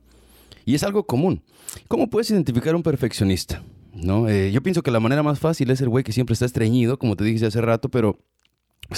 y 0.64 0.74
es 0.74 0.82
algo 0.84 1.04
común. 1.06 1.42
¿Cómo 1.88 2.08
puedes 2.08 2.30
identificar 2.30 2.74
a 2.74 2.76
un 2.76 2.82
perfeccionista? 2.82 3.62
¿No? 3.92 4.28
Eh, 4.28 4.52
yo 4.52 4.62
pienso 4.62 4.82
que 4.82 4.90
la 4.90 5.00
manera 5.00 5.22
más 5.22 5.38
fácil 5.38 5.70
es 5.70 5.80
el 5.80 5.88
güey 5.88 6.04
que 6.04 6.12
siempre 6.12 6.32
está 6.32 6.46
estreñido, 6.46 6.98
como 6.98 7.16
te 7.16 7.24
dije 7.24 7.44
hace 7.44 7.60
rato, 7.60 7.90
pero 7.90 8.18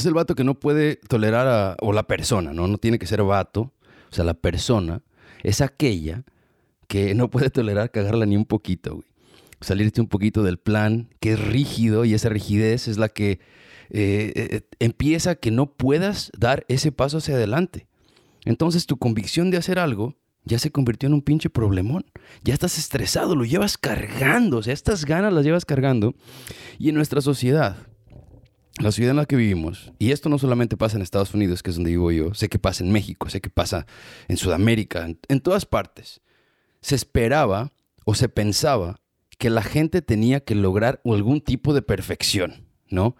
es 0.01 0.07
el 0.07 0.15
vato 0.15 0.35
que 0.35 0.45
no 0.45 0.55
puede 0.55 0.97
tolerar 0.97 1.47
a, 1.47 1.77
o 1.81 1.93
la 1.93 2.07
persona, 2.07 2.53
¿no? 2.53 2.67
No 2.69 2.79
tiene 2.79 2.99
que 2.99 3.07
ser 3.07 3.23
vato, 3.23 3.73
o 4.11 4.15
sea, 4.15 4.25
la 4.25 4.35
persona 4.35 5.03
es 5.43 5.61
aquella 5.61 6.25
que 6.89 7.15
no 7.15 7.31
puede 7.31 7.51
tolerar 7.51 7.91
cagarla 7.91 8.27
ni 8.27 8.37
un 8.37 8.45
poquito, 8.45 8.97
güey. 8.97 9.09
Salirte 9.61 10.01
un 10.01 10.09
poquito 10.09 10.43
del 10.43 10.59
plan, 10.59 11.09
que 11.21 11.33
es 11.33 11.41
rígido 11.41 12.05
y 12.05 12.13
esa 12.13 12.29
rigidez 12.29 12.87
es 12.87 12.99
la 12.99 13.09
que 13.09 13.41
eh, 13.91 14.33
eh, 14.35 14.61
empieza 14.79 15.37
que 15.37 15.51
no 15.51 15.73
puedas 15.73 16.31
dar 16.37 16.67
ese 16.69 16.93
paso 16.93 17.19
hacia 17.19 17.35
adelante. 17.35 17.87
Entonces 18.45 18.87
tu 18.87 18.99
convicción 18.99 19.51
de 19.51 19.57
hacer 19.57 19.79
algo 19.79 20.17
ya 20.45 20.59
se 20.59 20.71
convirtió 20.71 21.07
en 21.07 21.15
un 21.15 21.23
pinche 21.23 21.49
problemón. 21.49 22.05
Ya 22.43 22.53
estás 22.53 22.79
estresado, 22.79 23.35
lo 23.35 23.45
llevas 23.45 23.79
cargando, 23.79 24.59
o 24.59 24.63
sea, 24.63 24.75
estas 24.75 25.05
ganas 25.05 25.33
las 25.33 25.45
llevas 25.45 25.65
cargando. 25.65 26.15
Y 26.79 26.91
en 26.91 26.95
nuestra 26.95 27.21
sociedad, 27.21 27.77
la 28.81 28.91
ciudad 28.91 29.13
en 29.13 29.17
la 29.17 29.27
que 29.27 29.37
vivimos, 29.37 29.93
y 29.99 30.11
esto 30.11 30.29
no 30.29 30.39
solamente 30.39 30.77
pasa 30.77 30.97
en 30.97 31.03
Estados 31.03 31.33
Unidos, 31.33 31.63
que 31.63 31.71
es 31.71 31.77
donde 31.77 31.91
vivo 31.91 32.11
yo, 32.11 32.35
sé 32.35 32.49
que 32.49 32.59
pasa 32.59 32.83
en 32.83 32.91
México, 32.91 33.29
sé 33.29 33.41
que 33.41 33.51
pasa 33.51 33.87
en 34.27 34.37
Sudamérica, 34.37 35.09
en, 35.29 35.41
todas 35.41 35.65
partes, 35.65 36.21
se 36.81 36.97
esperaba 36.97 37.73
o 38.05 38.15
se 38.15 38.29
pensaba 38.29 39.01
que 39.39 39.49
la 39.49 39.63
gente 39.63 40.03
tenía 40.03 40.41
que 40.41 40.55
lograr 40.55 41.01
algún 41.05 41.41
tipo 41.41 41.73
de 41.73 41.83
perfección, 41.83 42.67
¿no? 42.89 43.17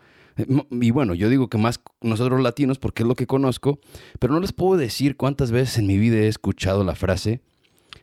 Y 0.71 0.91
bueno, 0.91 1.15
yo 1.15 1.29
digo 1.29 1.49
que 1.49 1.59
más 1.59 1.81
nosotros 2.01 2.41
latinos 2.41 2.81
porque 2.81 3.05
es 3.05 3.09
lo 3.09 3.15
que 3.15 3.29
conozco, 3.29 3.79
pero 4.19 4.35
no 4.35 4.41
les 4.41 4.53
puedo 4.53 4.77
decir 4.77 5.17
cuántas 5.17 5.53
veces 5.53 5.79
en 5.79 5.87
mi 5.87 5.97
vida 5.97 6.17
he 6.17 6.27
escuchado 6.27 6.83
la 6.83 6.97
frase, 6.97 7.41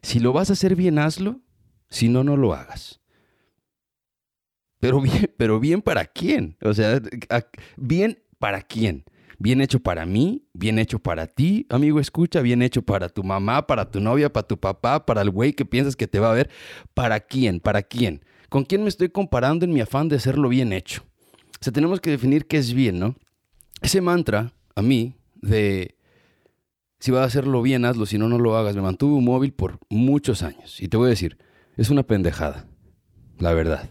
si 0.01 0.21
lo 0.21 0.31
vas 0.31 0.49
a 0.49 0.53
hacer 0.53 0.77
bien, 0.77 0.97
hazlo, 0.97 1.41
si 1.89 2.07
no, 2.07 2.23
no 2.23 2.37
lo 2.37 2.53
hagas. 2.53 3.00
Pero 4.81 4.99
bien, 4.99 5.31
pero 5.37 5.61
bien 5.61 5.81
para 5.81 6.05
quién? 6.05 6.57
O 6.61 6.73
sea, 6.73 7.01
bien 7.77 8.19
para 8.39 8.61
quién? 8.61 9.05
Bien 9.39 9.61
hecho 9.61 9.79
para 9.79 10.05
mí, 10.05 10.43
bien 10.53 10.77
hecho 10.77 10.99
para 10.99 11.25
ti, 11.25 11.65
amigo, 11.69 11.99
escucha, 11.99 12.41
bien 12.41 12.61
hecho 12.61 12.83
para 12.83 13.09
tu 13.09 13.23
mamá, 13.23 13.65
para 13.65 13.89
tu 13.89 13.99
novia, 13.99 14.31
para 14.31 14.45
tu 14.45 14.59
papá, 14.59 15.05
para 15.05 15.21
el 15.21 15.31
güey 15.31 15.53
que 15.53 15.65
piensas 15.65 15.95
que 15.95 16.07
te 16.07 16.19
va 16.19 16.31
a 16.31 16.35
ver. 16.35 16.49
¿Para 16.93 17.21
quién? 17.21 17.59
¿Para 17.59 17.81
quién? 17.81 18.23
¿Con 18.49 18.65
quién 18.65 18.83
me 18.83 18.89
estoy 18.89 19.09
comparando 19.09 19.65
en 19.65 19.73
mi 19.73 19.81
afán 19.81 20.09
de 20.09 20.17
hacerlo 20.17 20.49
bien 20.49 20.73
hecho? 20.73 21.03
O 21.59 21.63
sea, 21.63 21.73
tenemos 21.73 22.01
que 22.01 22.11
definir 22.11 22.45
qué 22.45 22.57
es 22.57 22.73
bien, 22.73 22.99
¿no? 22.99 23.15
Ese 23.81 24.01
mantra, 24.01 24.53
a 24.75 24.81
mí, 24.81 25.15
de 25.41 25.95
si 26.99 27.09
vas 27.09 27.21
a 27.21 27.25
hacerlo 27.25 27.63
bien, 27.63 27.85
hazlo, 27.85 28.05
si 28.05 28.19
no, 28.19 28.29
no 28.29 28.37
lo 28.37 28.55
hagas, 28.57 28.75
me 28.75 28.81
mantuvo 28.83 29.19
móvil 29.21 29.53
por 29.53 29.79
muchos 29.89 30.43
años. 30.43 30.79
Y 30.81 30.87
te 30.87 30.97
voy 30.97 31.07
a 31.07 31.09
decir, 31.09 31.37
es 31.77 31.89
una 31.89 32.03
pendejada, 32.03 32.67
la 33.39 33.53
verdad. 33.53 33.89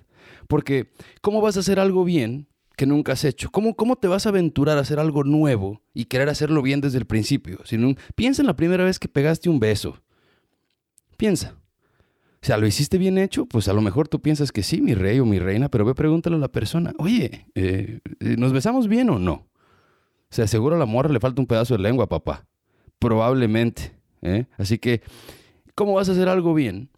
Porque, 0.50 0.90
¿cómo 1.20 1.40
vas 1.40 1.56
a 1.56 1.60
hacer 1.60 1.78
algo 1.78 2.02
bien 2.04 2.48
que 2.76 2.84
nunca 2.84 3.12
has 3.12 3.24
hecho? 3.24 3.50
¿Cómo, 3.52 3.76
cómo 3.76 3.94
te 3.94 4.08
vas 4.08 4.26
a 4.26 4.30
aventurar 4.30 4.78
a 4.78 4.80
hacer 4.80 4.98
algo 4.98 5.22
nuevo 5.22 5.80
y 5.94 6.06
querer 6.06 6.28
hacerlo 6.28 6.60
bien 6.60 6.80
desde 6.80 6.98
el 6.98 7.06
principio? 7.06 7.60
Si 7.64 7.78
piensa 8.16 8.42
en 8.42 8.48
la 8.48 8.56
primera 8.56 8.82
vez 8.82 8.98
que 8.98 9.06
pegaste 9.06 9.48
un 9.48 9.60
beso. 9.60 10.02
Piensa. 11.16 11.54
O 12.42 12.46
sea, 12.46 12.56
¿lo 12.56 12.66
hiciste 12.66 12.98
bien 12.98 13.16
hecho? 13.16 13.46
Pues 13.46 13.68
a 13.68 13.72
lo 13.72 13.80
mejor 13.80 14.08
tú 14.08 14.20
piensas 14.20 14.50
que 14.50 14.64
sí, 14.64 14.80
mi 14.80 14.92
rey 14.92 15.20
o 15.20 15.24
mi 15.24 15.38
reina, 15.38 15.68
pero 15.68 15.84
ve, 15.84 15.94
pregúntale 15.94 16.34
a 16.34 16.40
la 16.40 16.48
persona, 16.48 16.94
oye, 16.98 17.46
eh, 17.54 18.00
eh, 18.18 18.34
¿nos 18.36 18.52
besamos 18.52 18.88
bien 18.88 19.08
o 19.10 19.20
no? 19.20 19.32
O 19.34 20.30
sea, 20.30 20.48
seguro 20.48 20.74
a 20.74 20.78
la 20.80 20.86
morra 20.86 21.12
le 21.12 21.20
falta 21.20 21.40
un 21.40 21.46
pedazo 21.46 21.76
de 21.76 21.82
lengua, 21.84 22.08
papá. 22.08 22.48
Probablemente. 22.98 23.92
¿eh? 24.20 24.46
Así 24.58 24.78
que, 24.78 25.00
¿cómo 25.76 25.92
vas 25.92 26.08
a 26.08 26.12
hacer 26.12 26.28
algo 26.28 26.54
bien 26.54 26.90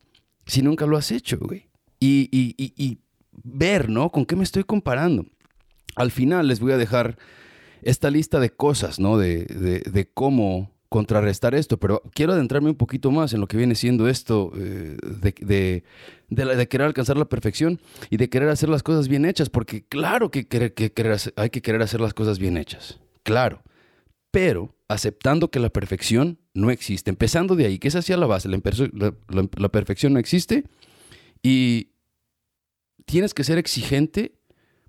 si 0.47 0.63
nunca 0.63 0.87
lo 0.87 0.97
has 0.97 1.13
hecho, 1.13 1.39
güey? 1.39 1.69
Y, 2.01 2.31
y, 2.33 2.57
y, 2.57 3.02
ver, 3.33 3.89
¿no? 3.89 4.11
¿Con 4.11 4.27
qué 4.27 4.37
me 4.37 4.45
estoy 4.45 4.65
comparando? 4.65 5.27
Al 5.97 6.11
final 6.11 6.49
les 6.49 6.61
voy 6.61 6.73
a 6.73 6.77
dejar 6.77 7.19
esta 7.83 8.11
lista 8.11 8.41
de 8.41 8.51
cosas, 8.51 8.99
¿no? 8.99 9.19
De, 9.19 9.45
de, 9.45 10.11
cómo 10.13 10.71
contrarrestar 10.89 11.55
esto, 11.55 11.79
pero 11.79 12.03
quiero 12.15 12.33
adentrarme 12.33 12.69
un 12.69 12.77
poquito 12.77 13.11
más 13.11 13.33
en 13.33 13.41
lo 13.41 13.49
que 13.49 13.57
viene 13.57 13.75
siendo 13.75 14.09
esto 14.09 14.53
eh, 14.57 14.97
de, 15.03 15.83
de, 16.29 16.69
querer 16.69 16.87
alcanzar 16.87 17.17
la 17.17 17.25
perfección 17.25 17.81
y 18.11 18.19
de 18.19 18.29
querer 18.29 18.51
hacer 18.51 18.69
las 18.69 18.83
cosas 18.83 19.09
bien 19.09 19.25
hechas, 19.25 19.49
porque 19.49 19.85
claro 19.85 20.31
que, 20.31 20.47
que 20.47 20.73
hay 21.37 21.51
que 21.51 21.63
querer 21.63 21.83
hacer 21.83 22.01
las 22.01 22.15
cosas 22.15 22.39
bien 22.39 22.59
hechas, 22.59 23.01
claro, 23.23 23.63
pero 24.31 24.75
aceptando 24.87 25.51
que 25.51 25.61
la 25.61 25.71
perfección 25.71 26.39
no 26.53 26.71
existe, 26.71 27.11
empezando 27.11 27.57
de 27.57 27.65
ahí, 27.65 27.79
que 27.79 27.89
es 27.89 27.97
hacia 27.97 28.19
la 28.19 28.27
base, 28.27 28.49
la 28.51 29.69
perfección 29.71 30.13
no 30.13 30.19
existe 30.19 30.65
y 31.43 31.92
tienes 33.05 33.35
que 33.35 33.45
ser 33.45 33.59
exigente 33.59 34.39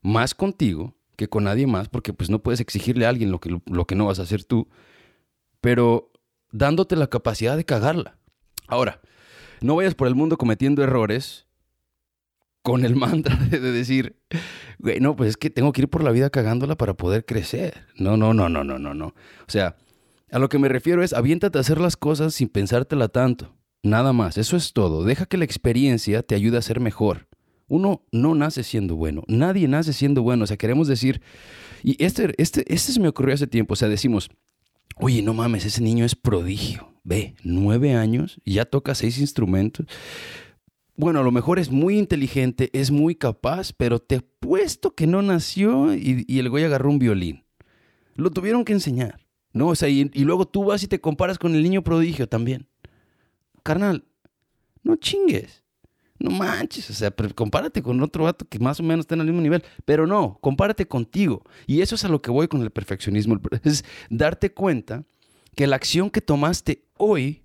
más 0.02 0.34
contigo 0.36 0.96
que 1.16 1.28
con 1.28 1.44
nadie 1.44 1.68
más, 1.68 1.90
porque 1.90 2.14
pues 2.14 2.30
no 2.30 2.40
puedes 2.40 2.60
exigirle 2.60 3.06
a 3.06 3.10
alguien 3.10 3.32
lo 3.32 3.40
que, 3.40 3.58
lo 3.66 3.86
que 3.86 3.96
no 3.96 4.06
vas 4.06 4.20
a 4.20 4.24
hacer 4.24 4.44
tú, 4.44 4.68
pero 5.62 6.12
dándote 6.52 6.96
la 6.96 7.08
capacidad 7.08 7.56
de 7.56 7.66
cagarla. 7.66 8.18
Ahora, 8.68 9.02
no 9.62 9.76
vayas 9.76 9.96
por 9.96 10.08
el 10.08 10.16
mundo 10.16 10.38
cometiendo 10.38 10.84
errores 10.84 11.48
con 12.64 12.86
el 12.86 12.96
mantra 12.96 13.36
de, 13.36 13.60
decir, 13.60 14.16
güey, 14.80 15.00
no, 15.00 15.16
pues 15.16 15.32
es 15.32 15.38
que 15.38 15.50
tengo 15.50 15.72
que 15.74 15.82
ir 15.82 15.90
por 15.90 16.04
la 16.04 16.12
vida 16.12 16.30
cagándola 16.30 16.76
para 16.76 16.96
poder 16.96 17.26
crecer. 17.26 17.86
No, 17.96 18.18
no, 18.18 18.34
no, 18.34 18.50
no, 18.50 18.64
no, 18.64 18.80
no, 18.80 18.94
no. 18.94 19.08
O 19.08 19.50
sea, 19.52 19.76
a 20.32 20.40
lo 20.40 20.50
que 20.50 20.60
me 20.60 20.70
refiero 20.70 21.04
es, 21.04 21.14
aviéntate 21.14 21.58
a 21.58 21.62
hacer 21.62 21.80
las 21.80 21.98
cosas 21.98 22.34
sin 22.34 22.50
pensártela 22.50 23.10
tanto. 23.10 23.56
Nada 23.84 24.14
más, 24.14 24.38
eso 24.38 24.56
es 24.56 24.72
todo. 24.72 25.04
Deja 25.04 25.26
que 25.26 25.38
la 25.38 25.44
experiencia 25.44 26.24
te 26.24 26.36
ayude 26.36 26.58
a 26.58 26.62
ser 26.62 26.80
mejor. 26.80 27.28
Uno 27.74 28.04
no 28.12 28.36
nace 28.36 28.62
siendo 28.62 28.96
bueno, 28.96 29.24
nadie 29.28 29.68
nace 29.68 29.94
siendo 29.94 30.22
bueno. 30.22 30.44
O 30.44 30.48
sea, 30.48 30.58
queremos 30.58 30.88
decir, 30.88 31.22
y 31.82 31.96
este, 32.04 32.32
este, 32.38 32.72
este 32.72 32.92
se 32.92 33.00
me 33.00 33.08
ocurrió 33.08 33.34
hace 33.34 33.48
tiempo, 33.48 33.74
o 33.74 33.76
sea, 33.76 33.90
decimos, 33.90 34.30
oye, 34.98 35.24
no 35.24 35.34
mames, 35.34 35.66
ese 35.66 35.82
niño 35.82 36.06
es 36.06 36.16
prodigio. 36.16 36.94
Ve, 37.04 37.34
nueve 37.44 37.96
años, 37.96 38.40
ya 38.46 38.66
toca 38.66 38.94
seis 38.94 39.18
instrumentos. 39.18 39.88
Bueno, 40.96 41.22
a 41.22 41.24
lo 41.24 41.32
mejor 41.32 41.58
es 41.58 41.72
muy 41.72 41.98
inteligente, 41.98 42.70
es 42.74 42.92
muy 42.92 43.16
capaz, 43.16 43.74
pero 43.74 43.98
te 43.98 44.22
puesto 44.22 44.94
que 44.94 45.08
no 45.08 45.24
nació 45.24 45.96
y, 45.96 46.26
el 46.38 46.52
güey 46.52 46.66
agarró 46.66 46.92
un 46.92 47.00
violín. 47.00 47.44
Lo 48.14 48.30
tuvieron 48.30 48.66
que 48.66 48.74
enseñar, 48.74 49.20
¿no? 49.52 49.70
O 49.70 49.76
sea, 49.76 49.90
y, 49.90 50.12
y 50.14 50.26
luego 50.26 50.48
tú 50.48 50.66
vas 50.66 50.84
y 50.84 50.88
te 50.88 51.02
comparas 51.02 51.40
con 51.40 51.56
el 51.56 51.64
niño 51.64 51.84
prodigio 51.84 52.30
también. 52.30 52.68
Carnal, 53.64 54.06
no 54.84 54.96
chingues. 54.96 55.63
No 56.20 56.32
manches, 56.32 56.90
o 56.90 56.94
sea, 56.94 57.12
compárate 57.36 57.82
con 57.82 58.02
otro 58.02 58.26
vato 58.26 58.46
que 58.48 58.60
más 58.60 58.80
o 58.80 58.84
menos 58.84 59.04
está 59.04 59.16
en 59.16 59.22
el 59.22 59.28
mismo 59.28 59.42
nivel. 59.42 59.64
Pero 59.86 60.08
no, 60.08 60.38
compárate 60.42 60.88
contigo. 60.88 61.44
Y 61.68 61.82
eso 61.82 61.96
es 61.96 62.06
a 62.06 62.10
lo 62.10 62.22
que 62.22 62.32
voy 62.32 62.48
con 62.48 62.62
el 62.62 62.72
perfeccionismo. 62.72 63.40
Es 63.64 63.84
darte 64.10 64.54
cuenta 64.54 65.04
que 65.56 65.68
la 65.68 65.76
acción 65.76 66.10
que 66.10 66.22
tomaste 66.22 66.86
hoy 66.98 67.44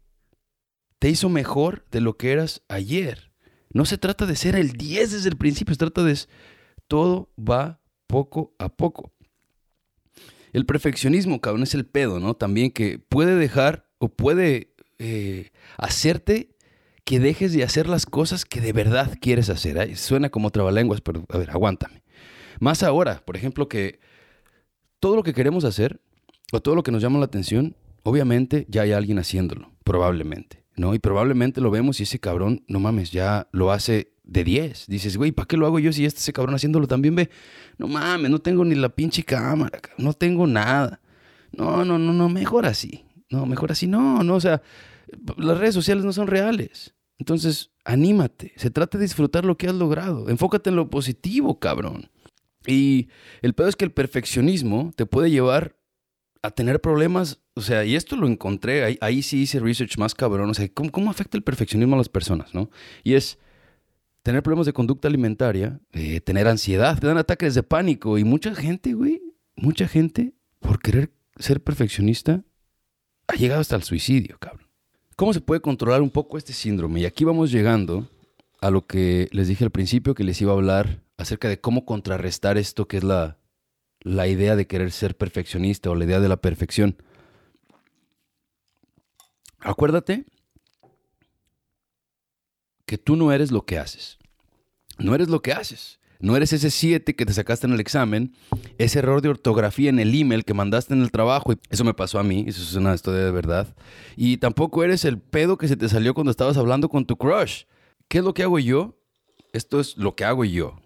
te 0.98 1.08
hizo 1.08 1.28
mejor 1.28 1.86
de 1.90 2.00
lo 2.00 2.16
que 2.16 2.32
eras 2.32 2.62
ayer. 2.68 3.32
No 3.72 3.84
se 3.84 3.98
trata 3.98 4.26
de 4.26 4.36
ser 4.36 4.56
el 4.56 4.72
10 4.72 5.12
desde 5.12 5.28
el 5.28 5.36
principio, 5.36 5.74
se 5.74 5.78
trata 5.78 6.02
de 6.02 6.18
todo 6.86 7.30
va 7.38 7.80
poco 8.06 8.54
a 8.58 8.68
poco. 8.68 9.12
El 10.52 10.64
perfeccionismo, 10.64 11.40
cabrón, 11.40 11.62
es 11.62 11.74
el 11.74 11.86
pedo, 11.86 12.18
¿no? 12.18 12.34
También 12.34 12.70
que 12.70 12.98
puede 12.98 13.36
dejar 13.36 13.88
o 13.98 14.08
puede 14.08 14.74
eh, 14.98 15.50
hacerte 15.76 16.56
que 17.08 17.20
dejes 17.20 17.54
de 17.54 17.64
hacer 17.64 17.88
las 17.88 18.04
cosas 18.04 18.44
que 18.44 18.60
de 18.60 18.74
verdad 18.74 19.16
quieres 19.18 19.48
hacer. 19.48 19.96
Suena 19.96 20.28
como 20.28 20.50
trabalenguas, 20.50 21.00
pero 21.00 21.24
a 21.30 21.38
ver, 21.38 21.48
aguántame. 21.48 22.02
Más 22.60 22.82
ahora, 22.82 23.22
por 23.24 23.34
ejemplo, 23.34 23.66
que 23.66 23.98
todo 25.00 25.16
lo 25.16 25.22
que 25.22 25.32
queremos 25.32 25.64
hacer 25.64 26.02
o 26.52 26.60
todo 26.60 26.74
lo 26.74 26.82
que 26.82 26.92
nos 26.92 27.00
llama 27.00 27.18
la 27.18 27.24
atención, 27.24 27.76
obviamente 28.02 28.66
ya 28.68 28.82
hay 28.82 28.92
alguien 28.92 29.18
haciéndolo, 29.18 29.72
probablemente, 29.84 30.66
¿no? 30.76 30.92
Y 30.92 30.98
probablemente 30.98 31.62
lo 31.62 31.70
vemos 31.70 31.98
y 31.98 32.02
ese 32.02 32.18
cabrón, 32.18 32.62
no 32.68 32.78
mames, 32.78 33.10
ya 33.10 33.48
lo 33.52 33.72
hace 33.72 34.12
de 34.24 34.44
10. 34.44 34.84
Dices, 34.88 35.16
güey, 35.16 35.32
¿para 35.32 35.46
qué 35.46 35.56
lo 35.56 35.64
hago 35.64 35.78
yo 35.78 35.94
si 35.94 36.04
este 36.04 36.20
ese 36.20 36.34
cabrón 36.34 36.56
haciéndolo 36.56 36.88
también 36.88 37.14
ve? 37.14 37.30
No 37.78 37.88
mames, 37.88 38.30
no 38.30 38.38
tengo 38.38 38.66
ni 38.66 38.74
la 38.74 38.90
pinche 38.90 39.22
cámara, 39.22 39.80
no 39.96 40.12
tengo 40.12 40.46
nada. 40.46 41.00
No, 41.52 41.86
no, 41.86 41.98
no, 41.98 42.12
no, 42.12 42.28
mejor 42.28 42.66
así. 42.66 43.06
No, 43.30 43.46
mejor 43.46 43.72
así. 43.72 43.86
No, 43.86 44.22
no, 44.22 44.34
o 44.34 44.40
sea, 44.42 44.60
las 45.38 45.56
redes 45.56 45.74
sociales 45.74 46.04
no 46.04 46.12
son 46.12 46.26
reales. 46.26 46.94
Entonces, 47.18 47.70
anímate. 47.84 48.52
Se 48.56 48.70
trata 48.70 48.96
de 48.96 49.04
disfrutar 49.04 49.44
lo 49.44 49.56
que 49.56 49.66
has 49.66 49.74
logrado. 49.74 50.28
Enfócate 50.28 50.70
en 50.70 50.76
lo 50.76 50.88
positivo, 50.88 51.58
cabrón. 51.58 52.10
Y 52.66 53.08
el 53.42 53.54
peor 53.54 53.68
es 53.68 53.76
que 53.76 53.84
el 53.84 53.92
perfeccionismo 53.92 54.92
te 54.94 55.06
puede 55.06 55.30
llevar 55.30 55.76
a 56.42 56.50
tener 56.50 56.80
problemas. 56.80 57.40
O 57.54 57.60
sea, 57.60 57.84
y 57.84 57.96
esto 57.96 58.16
lo 58.16 58.28
encontré, 58.28 58.98
ahí, 59.00 59.22
sí 59.22 59.42
hice 59.42 59.58
research 59.58 59.98
más 59.98 60.14
cabrón. 60.14 60.48
O 60.50 60.54
sea, 60.54 60.68
¿cómo, 60.68 61.10
afecta 61.10 61.36
el 61.36 61.42
perfeccionismo 61.42 61.94
a 61.96 61.98
las 61.98 62.08
personas, 62.08 62.54
no? 62.54 62.70
Y 63.02 63.14
es 63.14 63.38
tener 64.22 64.42
problemas 64.42 64.66
de 64.66 64.72
conducta 64.72 65.08
alimentaria, 65.08 65.80
eh, 65.92 66.20
tener 66.20 66.46
ansiedad, 66.46 66.98
te 66.98 67.06
dan 67.06 67.18
ataques 67.18 67.54
de 67.54 67.62
pánico. 67.62 68.18
Y 68.18 68.24
mucha 68.24 68.54
gente, 68.54 68.92
güey, 68.92 69.22
mucha 69.56 69.88
gente, 69.88 70.34
por 70.60 70.80
querer 70.80 71.10
ser 71.38 71.62
perfeccionista, 71.62 72.44
ha 73.26 73.34
llegado 73.34 73.60
hasta 73.60 73.76
el 73.76 73.82
suicidio, 73.82 74.38
cabrón. 74.38 74.67
¿Cómo 75.18 75.32
se 75.32 75.40
puede 75.40 75.60
controlar 75.60 76.00
un 76.00 76.10
poco 76.10 76.38
este 76.38 76.52
síndrome? 76.52 77.00
Y 77.00 77.04
aquí 77.04 77.24
vamos 77.24 77.50
llegando 77.50 78.08
a 78.60 78.70
lo 78.70 78.86
que 78.86 79.28
les 79.32 79.48
dije 79.48 79.64
al 79.64 79.72
principio 79.72 80.14
que 80.14 80.22
les 80.22 80.40
iba 80.40 80.52
a 80.52 80.54
hablar 80.54 81.02
acerca 81.16 81.48
de 81.48 81.60
cómo 81.60 81.84
contrarrestar 81.84 82.56
esto 82.56 82.86
que 82.86 82.98
es 82.98 83.02
la, 83.02 83.36
la 83.98 84.28
idea 84.28 84.54
de 84.54 84.68
querer 84.68 84.92
ser 84.92 85.16
perfeccionista 85.16 85.90
o 85.90 85.96
la 85.96 86.04
idea 86.04 86.20
de 86.20 86.28
la 86.28 86.36
perfección. 86.36 87.02
Acuérdate 89.58 90.24
que 92.86 92.96
tú 92.96 93.16
no 93.16 93.32
eres 93.32 93.50
lo 93.50 93.66
que 93.66 93.76
haces. 93.76 94.18
No 94.98 95.16
eres 95.16 95.28
lo 95.28 95.42
que 95.42 95.52
haces. 95.52 95.97
No 96.20 96.36
eres 96.36 96.52
ese 96.52 96.70
7 96.70 97.14
que 97.14 97.26
te 97.26 97.32
sacaste 97.32 97.66
en 97.66 97.72
el 97.72 97.80
examen, 97.80 98.34
ese 98.78 98.98
error 98.98 99.22
de 99.22 99.28
ortografía 99.28 99.88
en 99.88 100.00
el 100.00 100.14
email 100.14 100.44
que 100.44 100.52
mandaste 100.52 100.94
en 100.94 101.02
el 101.02 101.12
trabajo. 101.12 101.54
Eso 101.70 101.84
me 101.84 101.94
pasó 101.94 102.18
a 102.18 102.24
mí, 102.24 102.44
eso 102.48 102.60
es 102.60 102.74
una 102.74 102.94
historia 102.94 103.24
de 103.24 103.30
verdad. 103.30 103.74
Y 104.16 104.38
tampoco 104.38 104.82
eres 104.82 105.04
el 105.04 105.18
pedo 105.18 105.56
que 105.58 105.68
se 105.68 105.76
te 105.76 105.88
salió 105.88 106.14
cuando 106.14 106.32
estabas 106.32 106.56
hablando 106.56 106.88
con 106.88 107.06
tu 107.06 107.16
crush. 107.16 107.64
¿Qué 108.08 108.18
es 108.18 108.24
lo 108.24 108.34
que 108.34 108.42
hago 108.42 108.58
yo? 108.58 108.98
Esto 109.52 109.78
es 109.78 109.96
lo 109.96 110.16
que 110.16 110.24
hago 110.24 110.44
yo. 110.44 110.80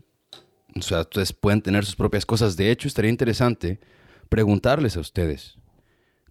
O 0.77 0.83
sea, 0.83 1.01
ustedes 1.01 1.33
pueden 1.33 1.63
tener 1.63 1.85
sus 1.85 1.97
propias 1.97 2.27
cosas. 2.27 2.57
De 2.57 2.71
hecho, 2.71 2.89
estaría 2.89 3.11
interesante 3.11 3.81
preguntarles 4.29 4.97
a 4.97 5.01
ustedes, 5.01 5.59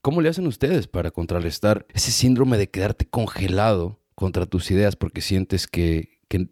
¿cómo 0.02 0.22
le 0.22 0.30
hacen 0.30 0.48
ustedes 0.48 0.88
para 0.88 1.12
contrarrestar 1.12 1.86
ese 1.94 2.12
síndrome 2.12 2.58
de 2.58 2.70
quedarte 2.70 3.06
congelado 3.06 4.00
contra 4.16 4.46
tus 4.46 4.70
ideas 4.72 4.96
porque 4.96 5.22
sientes 5.22 5.68
que, 5.68 6.21
que, 6.32 6.48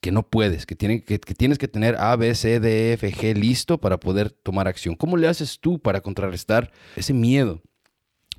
que, 0.00 0.10
no 0.10 0.22
puedes, 0.22 0.64
que, 0.64 0.74
que, 0.74 1.18
tienes 1.18 1.58
que 1.58 1.68
tener 1.68 1.96
A, 1.96 2.16
B, 2.16 2.34
C, 2.34 2.60
D, 2.60 2.94
F, 2.94 3.12
G 3.12 3.34
listo 3.34 3.78
para 3.78 4.00
poder 4.00 4.30
tomar 4.30 4.66
acción? 4.68 4.94
¿Cómo 4.94 5.18
le 5.18 5.28
haces 5.28 5.60
tú 5.60 5.78
para 5.78 6.00
contrarrestar 6.00 6.72
ese 6.96 7.12
miedo? 7.12 7.60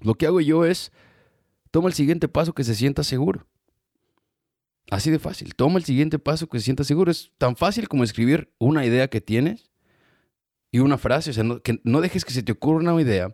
Lo 0.02 0.16
que 0.16 0.26
hago 0.26 0.42
yo 0.42 0.66
es, 0.66 0.92
toma 1.70 1.90
el 1.90 1.94
siguiente 1.94 2.28
paso 2.28 2.54
que 2.54 2.64
se 2.64 2.74
sienta 2.74 3.04
seguro. 3.04 3.46
Así 4.90 5.12
de 5.12 5.20
fácil. 5.20 5.54
Toma 5.54 5.78
el 5.78 5.86
siguiente 5.86 6.18
paso 6.18 6.50
que 6.50 6.58
se 6.58 6.66
sienta 6.66 6.84
seguro. 6.84 7.12
Es 7.12 7.32
tan 7.38 7.56
fácil 7.56 7.88
como 7.88 8.04
escribir 8.04 8.52
una 8.58 8.84
idea 8.84 9.10
que 9.10 9.22
tienes 9.22 9.70
y 10.72 10.80
una 10.80 10.98
frase. 10.98 11.30
O 11.30 11.34
sea, 11.34 11.44
no, 11.44 11.62
que 11.62 11.80
no 11.84 12.02
dejes 12.02 12.26
que 12.26 12.34
se 12.34 12.42
te 12.42 12.54
ocurra 12.54 12.80
una 12.80 13.00
idea 13.00 13.32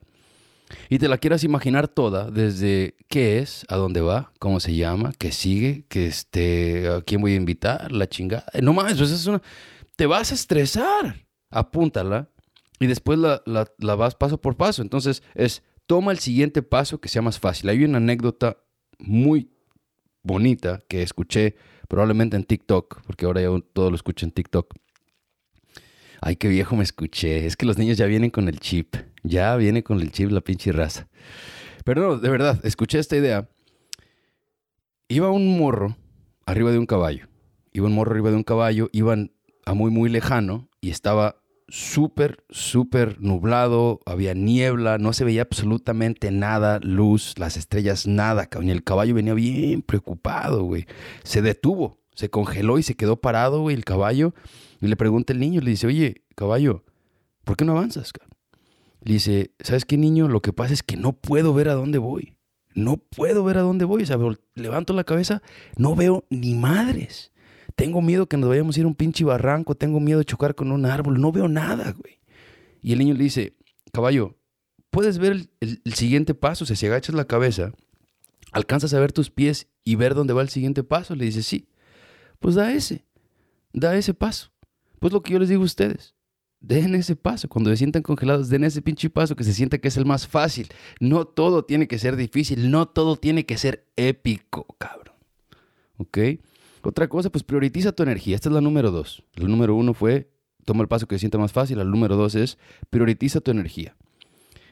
y 0.89 0.99
te 0.99 1.07
la 1.07 1.17
quieras 1.17 1.43
imaginar 1.43 1.87
toda, 1.87 2.31
desde 2.31 2.95
qué 3.07 3.39
es, 3.39 3.65
a 3.69 3.75
dónde 3.75 4.01
va, 4.01 4.31
cómo 4.39 4.59
se 4.59 4.75
llama, 4.75 5.13
qué 5.17 5.31
sigue, 5.31 5.85
que 5.87 6.07
este, 6.07 6.87
a 6.89 7.01
quién 7.01 7.21
voy 7.21 7.33
a 7.33 7.35
invitar, 7.35 7.91
la 7.91 8.07
chingada. 8.07 8.45
No 8.61 8.73
mames, 8.73 8.97
pues 8.97 9.11
es 9.11 9.25
una... 9.27 9.41
Te 9.95 10.05
vas 10.05 10.31
a 10.31 10.35
estresar. 10.35 11.25
Apúntala 11.49 12.29
y 12.79 12.87
después 12.87 13.17
la, 13.19 13.41
la, 13.45 13.95
vas 13.95 14.15
paso 14.15 14.39
por 14.39 14.57
paso. 14.57 14.81
Entonces 14.81 15.23
es, 15.33 15.63
toma 15.85 16.11
el 16.11 16.19
siguiente 16.19 16.61
paso 16.61 16.99
que 16.99 17.09
sea 17.09 17.21
más 17.21 17.39
fácil. 17.39 17.69
Hay 17.69 17.83
una 17.83 17.97
anécdota 17.97 18.57
muy 18.99 19.51
bonita 20.23 20.81
que 20.87 21.01
escuché 21.01 21.55
probablemente 21.87 22.35
en 22.35 22.43
TikTok, 22.43 23.01
porque 23.05 23.25
ahora 23.25 23.41
ya 23.41 23.49
todo 23.73 23.89
lo 23.89 23.95
escucho 23.95 24.25
en 24.25 24.31
TikTok. 24.31 24.73
Ay, 26.21 26.35
qué 26.35 26.47
viejo 26.47 26.75
me 26.75 26.83
escuché. 26.83 27.45
Es 27.45 27.55
que 27.55 27.65
los 27.65 27.77
niños 27.77 27.97
ya 27.97 28.05
vienen 28.05 28.31
con 28.31 28.49
el 28.49 28.59
chip. 28.59 28.95
Ya 29.25 29.55
viene 29.55 29.83
con 29.83 29.99
el 29.99 30.11
chip 30.11 30.31
la 30.31 30.41
pinche 30.41 30.71
raza. 30.71 31.07
Pero 31.83 32.01
no, 32.01 32.17
de 32.17 32.29
verdad, 32.29 32.59
escuché 32.63 32.99
esta 32.99 33.15
idea. 33.15 33.49
Iba 35.07 35.29
un 35.29 35.57
morro 35.57 35.97
arriba 36.45 36.71
de 36.71 36.79
un 36.79 36.85
caballo. 36.85 37.27
Iba 37.73 37.87
un 37.87 37.93
morro 37.93 38.11
arriba 38.11 38.29
de 38.29 38.37
un 38.37 38.43
caballo. 38.43 38.89
Iban 38.91 39.31
a 39.65 39.73
muy, 39.73 39.91
muy 39.91 40.09
lejano 40.09 40.69
y 40.81 40.91
estaba 40.91 41.37
súper, 41.67 42.43
súper 42.49 43.19
nublado, 43.19 43.99
había 44.05 44.33
niebla, 44.33 44.97
no 44.97 45.13
se 45.13 45.25
veía 45.25 45.41
absolutamente 45.41 46.31
nada, 46.31 46.79
luz, 46.81 47.33
las 47.37 47.57
estrellas, 47.57 48.07
nada, 48.07 48.45
cabrón. 48.45 48.69
El 48.69 48.83
caballo 48.83 49.15
venía 49.15 49.33
bien 49.33 49.81
preocupado, 49.81 50.63
güey. 50.63 50.85
Se 51.23 51.41
detuvo, 51.41 51.99
se 52.13 52.29
congeló 52.29 52.77
y 52.77 52.83
se 52.83 52.95
quedó 52.95 53.17
parado, 53.17 53.61
güey, 53.61 53.75
el 53.75 53.85
caballo. 53.85 54.33
Y 54.81 54.87
le 54.87 54.95
pregunta 54.95 55.33
el 55.33 55.39
niño, 55.39 55.61
le 55.61 55.71
dice, 55.71 55.87
oye, 55.87 56.23
caballo, 56.35 56.83
¿por 57.43 57.57
qué 57.57 57.65
no 57.65 57.71
avanzas, 57.71 58.13
cabrón? 58.13 58.34
Le 59.05 59.13
dice, 59.13 59.51
¿sabes 59.59 59.85
qué, 59.85 59.97
niño? 59.97 60.27
Lo 60.27 60.41
que 60.41 60.51
pasa 60.51 60.73
es 60.73 60.81
que 60.81 60.97
no 60.97 61.13
puedo 61.13 61.53
ver 61.53 61.69
a 61.69 61.75
dónde 61.75 61.99
voy. 61.99 62.35
No 62.73 62.97
puedo 62.97 63.43
ver 63.43 63.59
a 63.59 63.61
dónde 63.61 63.85
voy. 63.85 64.01
O 64.01 64.05
sea, 64.05 64.17
levanto 64.55 64.93
la 64.93 65.03
cabeza, 65.03 65.43
no 65.77 65.95
veo 65.95 66.25
ni 66.31 66.55
madres. 66.55 67.31
Tengo 67.75 68.01
miedo 68.01 68.27
que 68.27 68.35
nos 68.37 68.49
vayamos 68.49 68.75
a 68.75 68.79
ir 68.79 68.85
a 68.85 68.87
un 68.87 68.95
pinche 68.95 69.23
barranco, 69.23 69.75
tengo 69.75 69.99
miedo 69.99 70.17
de 70.17 70.25
chocar 70.25 70.55
con 70.55 70.71
un 70.71 70.87
árbol, 70.87 71.21
no 71.21 71.31
veo 71.31 71.47
nada, 71.47 71.91
güey. 71.91 72.19
Y 72.81 72.93
el 72.93 72.99
niño 72.99 73.13
le 73.13 73.23
dice, 73.23 73.53
caballo, 73.93 74.37
¿puedes 74.89 75.19
ver 75.19 75.49
el, 75.59 75.81
siguiente 75.93 76.33
paso? 76.33 76.63
O 76.63 76.67
sea, 76.67 76.75
si 76.75 76.87
agachas 76.87 77.13
la 77.13 77.25
cabeza, 77.25 77.73
¿alcanzas 78.53 78.91
a 78.95 78.99
ver 78.99 79.11
tus 79.11 79.29
pies 79.29 79.67
y 79.83 79.95
ver 79.95 80.15
dónde 80.15 80.33
va 80.33 80.41
el 80.41 80.49
siguiente 80.49 80.83
paso? 80.83 81.15
Le 81.15 81.25
dice, 81.25 81.43
sí. 81.43 81.67
Pues 82.39 82.55
da 82.55 82.73
ese, 82.73 83.05
da 83.71 83.95
ese 83.95 84.15
paso. 84.15 84.51
Pues 84.97 85.13
lo 85.13 85.21
que 85.21 85.33
yo 85.33 85.39
les 85.39 85.49
digo 85.49 85.61
a 85.61 85.65
ustedes, 85.65 86.14
den 86.67 86.95
ese 86.95 87.15
paso. 87.15 87.47
Cuando 87.47 87.69
se 87.69 87.77
sientan 87.77 88.01
congelados, 88.01 88.49
den 88.49 88.63
ese 88.63 88.81
pinche 88.81 89.09
paso 89.09 89.35
que 89.35 89.43
se 89.43 89.53
sienta 89.53 89.77
que 89.77 89.87
es 89.87 89.97
el 89.97 90.05
más 90.05 90.27
fácil. 90.27 90.67
No 90.99 91.25
todo 91.25 91.63
tiene 91.63 91.87
que 91.87 91.99
ser 91.99 92.15
difícil, 92.15 92.71
no 92.71 92.87
todo 92.87 93.15
tiene 93.15 93.45
que 93.45 93.57
ser 93.57 93.85
épico, 93.95 94.65
cabrón. 94.77 95.15
¿Ok? 95.97 96.17
Otra 96.81 97.07
cosa, 97.07 97.29
pues 97.29 97.43
prioritiza 97.43 97.91
tu 97.91 98.03
energía. 98.03 98.35
Esta 98.35 98.49
es 98.49 98.55
la 98.55 98.61
número 98.61 98.91
dos. 98.91 99.23
El 99.35 99.47
número 99.47 99.75
uno 99.75 99.93
fue, 99.93 100.31
toma 100.65 100.81
el 100.81 100.87
paso 100.87 101.07
que 101.07 101.15
se 101.15 101.19
sienta 101.19 101.37
más 101.37 101.51
fácil. 101.51 101.79
El 101.79 101.89
número 101.89 102.15
dos 102.15 102.35
es, 102.35 102.57
prioritiza 102.89 103.41
tu 103.41 103.51
energía. 103.51 103.95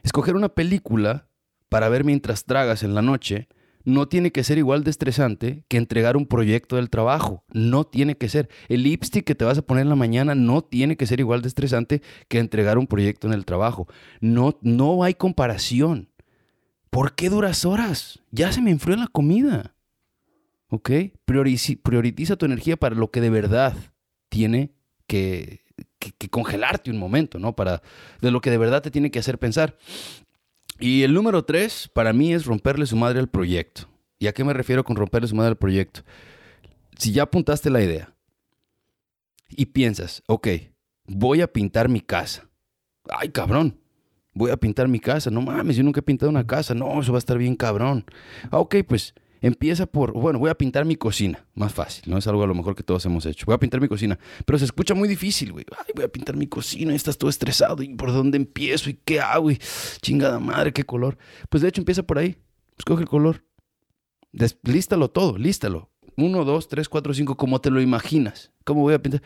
Escoger 0.02 0.36
una 0.36 0.48
película 0.48 1.28
para 1.68 1.88
ver 1.88 2.04
mientras 2.04 2.44
tragas 2.44 2.82
en 2.82 2.94
la 2.94 3.02
noche 3.02 3.48
no 3.84 4.08
tiene 4.08 4.32
que 4.32 4.44
ser 4.44 4.58
igual 4.58 4.84
de 4.84 4.90
estresante 4.90 5.64
que 5.68 5.76
entregar 5.76 6.16
un 6.16 6.26
proyecto 6.26 6.76
del 6.76 6.90
trabajo. 6.90 7.44
No 7.52 7.84
tiene 7.84 8.16
que 8.16 8.28
ser. 8.28 8.48
El 8.68 8.82
lipstick 8.82 9.24
que 9.24 9.34
te 9.34 9.44
vas 9.44 9.58
a 9.58 9.62
poner 9.62 9.82
en 9.82 9.90
la 9.90 9.96
mañana 9.96 10.34
no 10.34 10.62
tiene 10.62 10.96
que 10.96 11.06
ser 11.06 11.20
igual 11.20 11.42
de 11.42 11.48
estresante 11.48 12.02
que 12.28 12.38
entregar 12.38 12.78
un 12.78 12.86
proyecto 12.86 13.26
en 13.26 13.34
el 13.34 13.44
trabajo. 13.44 13.86
No, 14.20 14.58
no 14.62 15.04
hay 15.04 15.14
comparación. 15.14 16.10
¿Por 16.90 17.14
qué 17.14 17.28
duras 17.28 17.64
horas? 17.64 18.20
Ya 18.30 18.52
se 18.52 18.62
me 18.62 18.70
enfrió 18.70 18.96
la 18.96 19.08
comida. 19.08 19.74
¿Ok? 20.68 20.90
prioritiza 21.24 22.36
tu 22.36 22.46
energía 22.46 22.76
para 22.76 22.94
lo 22.94 23.10
que 23.10 23.20
de 23.20 23.30
verdad 23.30 23.74
tiene 24.28 24.74
que, 25.06 25.60
congelarte 26.30 26.90
un 26.90 26.98
momento, 26.98 27.38
¿no? 27.38 27.54
Para 27.54 27.82
de 28.20 28.30
lo 28.30 28.40
que 28.40 28.50
de 28.50 28.58
verdad 28.58 28.82
te 28.82 28.90
tiene 28.90 29.10
que 29.10 29.18
hacer 29.18 29.38
pensar. 29.38 29.76
Y 30.84 31.02
el 31.02 31.14
número 31.14 31.42
tres, 31.46 31.88
para 31.94 32.12
mí, 32.12 32.34
es 32.34 32.44
romperle 32.44 32.84
su 32.84 32.94
madre 32.94 33.18
al 33.18 33.30
proyecto. 33.30 33.88
¿Y 34.18 34.26
a 34.26 34.34
qué 34.34 34.44
me 34.44 34.52
refiero 34.52 34.84
con 34.84 34.96
romperle 34.96 35.26
su 35.26 35.34
madre 35.34 35.48
al 35.48 35.56
proyecto? 35.56 36.02
Si 36.98 37.10
ya 37.10 37.22
apuntaste 37.22 37.70
la 37.70 37.82
idea 37.82 38.14
y 39.48 39.64
piensas, 39.64 40.22
ok, 40.26 40.46
voy 41.06 41.40
a 41.40 41.50
pintar 41.50 41.88
mi 41.88 42.02
casa. 42.02 42.50
Ay, 43.08 43.30
cabrón, 43.30 43.80
voy 44.34 44.50
a 44.50 44.58
pintar 44.58 44.86
mi 44.86 45.00
casa. 45.00 45.30
No 45.30 45.40
mames, 45.40 45.74
yo 45.76 45.82
nunca 45.82 46.00
he 46.00 46.02
pintado 46.02 46.28
una 46.28 46.46
casa. 46.46 46.74
No, 46.74 47.00
eso 47.00 47.12
va 47.12 47.16
a 47.16 47.20
estar 47.20 47.38
bien 47.38 47.56
cabrón. 47.56 48.04
Ah, 48.50 48.58
ok, 48.58 48.76
pues 48.86 49.14
Empieza 49.44 49.84
por, 49.84 50.14
bueno, 50.14 50.38
voy 50.38 50.48
a 50.48 50.54
pintar 50.54 50.86
mi 50.86 50.96
cocina. 50.96 51.44
Más 51.54 51.70
fácil, 51.70 52.04
¿no? 52.06 52.16
Es 52.16 52.26
algo 52.26 52.42
a 52.42 52.46
lo 52.46 52.54
mejor 52.54 52.74
que 52.74 52.82
todos 52.82 53.04
hemos 53.04 53.26
hecho. 53.26 53.44
Voy 53.44 53.54
a 53.54 53.58
pintar 53.58 53.78
mi 53.78 53.88
cocina. 53.88 54.18
Pero 54.46 54.58
se 54.58 54.64
escucha 54.64 54.94
muy 54.94 55.06
difícil, 55.06 55.52
güey. 55.52 55.66
Ay, 55.76 55.92
voy 55.94 56.06
a 56.06 56.08
pintar 56.08 56.34
mi 56.34 56.46
cocina 56.46 56.94
y 56.94 56.96
estás 56.96 57.18
todo 57.18 57.28
estresado. 57.28 57.82
¿Y 57.82 57.94
por 57.94 58.10
dónde 58.10 58.38
empiezo? 58.38 58.88
¿Y 58.88 58.94
qué 59.04 59.20
hago? 59.20 59.50
Y 59.50 59.58
chingada 60.00 60.40
madre, 60.40 60.72
qué 60.72 60.84
color. 60.84 61.18
Pues 61.50 61.62
de 61.62 61.68
hecho 61.68 61.82
empieza 61.82 62.02
por 62.02 62.18
ahí. 62.18 62.38
Escoge 62.78 63.02
el 63.02 63.08
color. 63.10 63.44
lístalo 64.62 65.10
todo, 65.10 65.36
lístalo. 65.36 65.90
Uno, 66.16 66.46
dos, 66.46 66.68
tres, 66.68 66.88
cuatro, 66.88 67.12
cinco, 67.12 67.36
como 67.36 67.60
te 67.60 67.70
lo 67.70 67.82
imaginas. 67.82 68.50
¿Cómo 68.64 68.80
voy 68.80 68.94
a 68.94 69.02
pintar? 69.02 69.20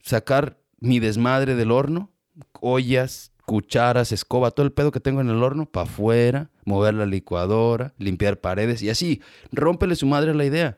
Sacar 0.00 0.62
mi 0.80 0.98
desmadre 0.98 1.56
del 1.56 1.72
horno, 1.72 2.10
ollas, 2.62 3.32
cucharas, 3.48 4.12
escoba, 4.12 4.50
todo 4.50 4.66
el 4.66 4.72
pedo 4.72 4.92
que 4.92 5.00
tengo 5.00 5.22
en 5.22 5.30
el 5.30 5.42
horno, 5.42 5.64
para 5.64 5.88
afuera, 5.88 6.50
mover 6.66 6.92
la 6.92 7.06
licuadora, 7.06 7.94
limpiar 7.96 8.40
paredes 8.40 8.82
y 8.82 8.90
así. 8.90 9.22
Rómpele 9.52 9.96
su 9.96 10.06
madre 10.06 10.34
la 10.34 10.44
idea. 10.44 10.76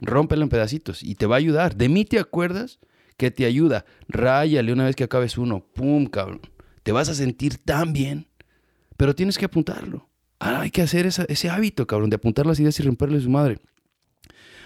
Rómpela 0.00 0.44
en 0.44 0.48
pedacitos 0.48 1.02
y 1.02 1.16
te 1.16 1.26
va 1.26 1.34
a 1.34 1.38
ayudar. 1.38 1.74
De 1.74 1.88
mí 1.88 2.04
te 2.04 2.20
acuerdas 2.20 2.78
que 3.16 3.32
te 3.32 3.46
ayuda. 3.46 3.84
Ráyale 4.06 4.72
una 4.72 4.84
vez 4.84 4.94
que 4.94 5.02
acabes 5.02 5.36
uno. 5.36 5.66
Pum, 5.74 6.06
cabrón. 6.06 6.40
Te 6.84 6.92
vas 6.92 7.08
a 7.08 7.14
sentir 7.14 7.58
tan 7.58 7.92
bien. 7.92 8.28
Pero 8.96 9.16
tienes 9.16 9.36
que 9.36 9.46
apuntarlo. 9.46 10.08
Ah, 10.38 10.60
hay 10.60 10.70
que 10.70 10.82
hacer 10.82 11.06
ese 11.06 11.50
hábito, 11.50 11.84
cabrón, 11.88 12.10
de 12.10 12.16
apuntar 12.16 12.46
las 12.46 12.60
ideas 12.60 12.78
y 12.78 12.84
romperle 12.84 13.20
su 13.20 13.28
madre. 13.30 13.58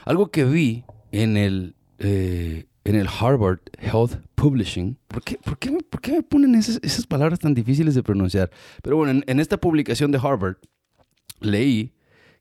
Algo 0.05 0.31
que 0.31 0.45
vi 0.45 0.85
en 1.13 1.39
el, 1.39 1.77
eh, 1.99 2.67
en 2.89 2.97
el 2.97 3.07
Harvard 3.07 3.61
Health 3.79 4.17
Publishing. 4.35 4.99
¿Por 5.09 5.23
qué, 5.23 5.37
por 5.37 5.59
qué, 5.59 5.79
por 5.91 6.01
qué 6.01 6.13
me 6.13 6.23
ponen 6.23 6.55
esas, 6.55 7.07
palabras 7.07 7.39
tan 7.39 7.53
difíciles 7.53 7.95
de 7.95 8.03
pronunciar? 8.03 8.51
Pero 8.83 8.97
bueno, 8.97 9.13
en, 9.13 9.25
en, 9.27 9.41
esta 9.41 9.59
publicación 9.59 10.11
de 10.11 10.19
Harvard 10.19 10.57
leí 11.41 11.95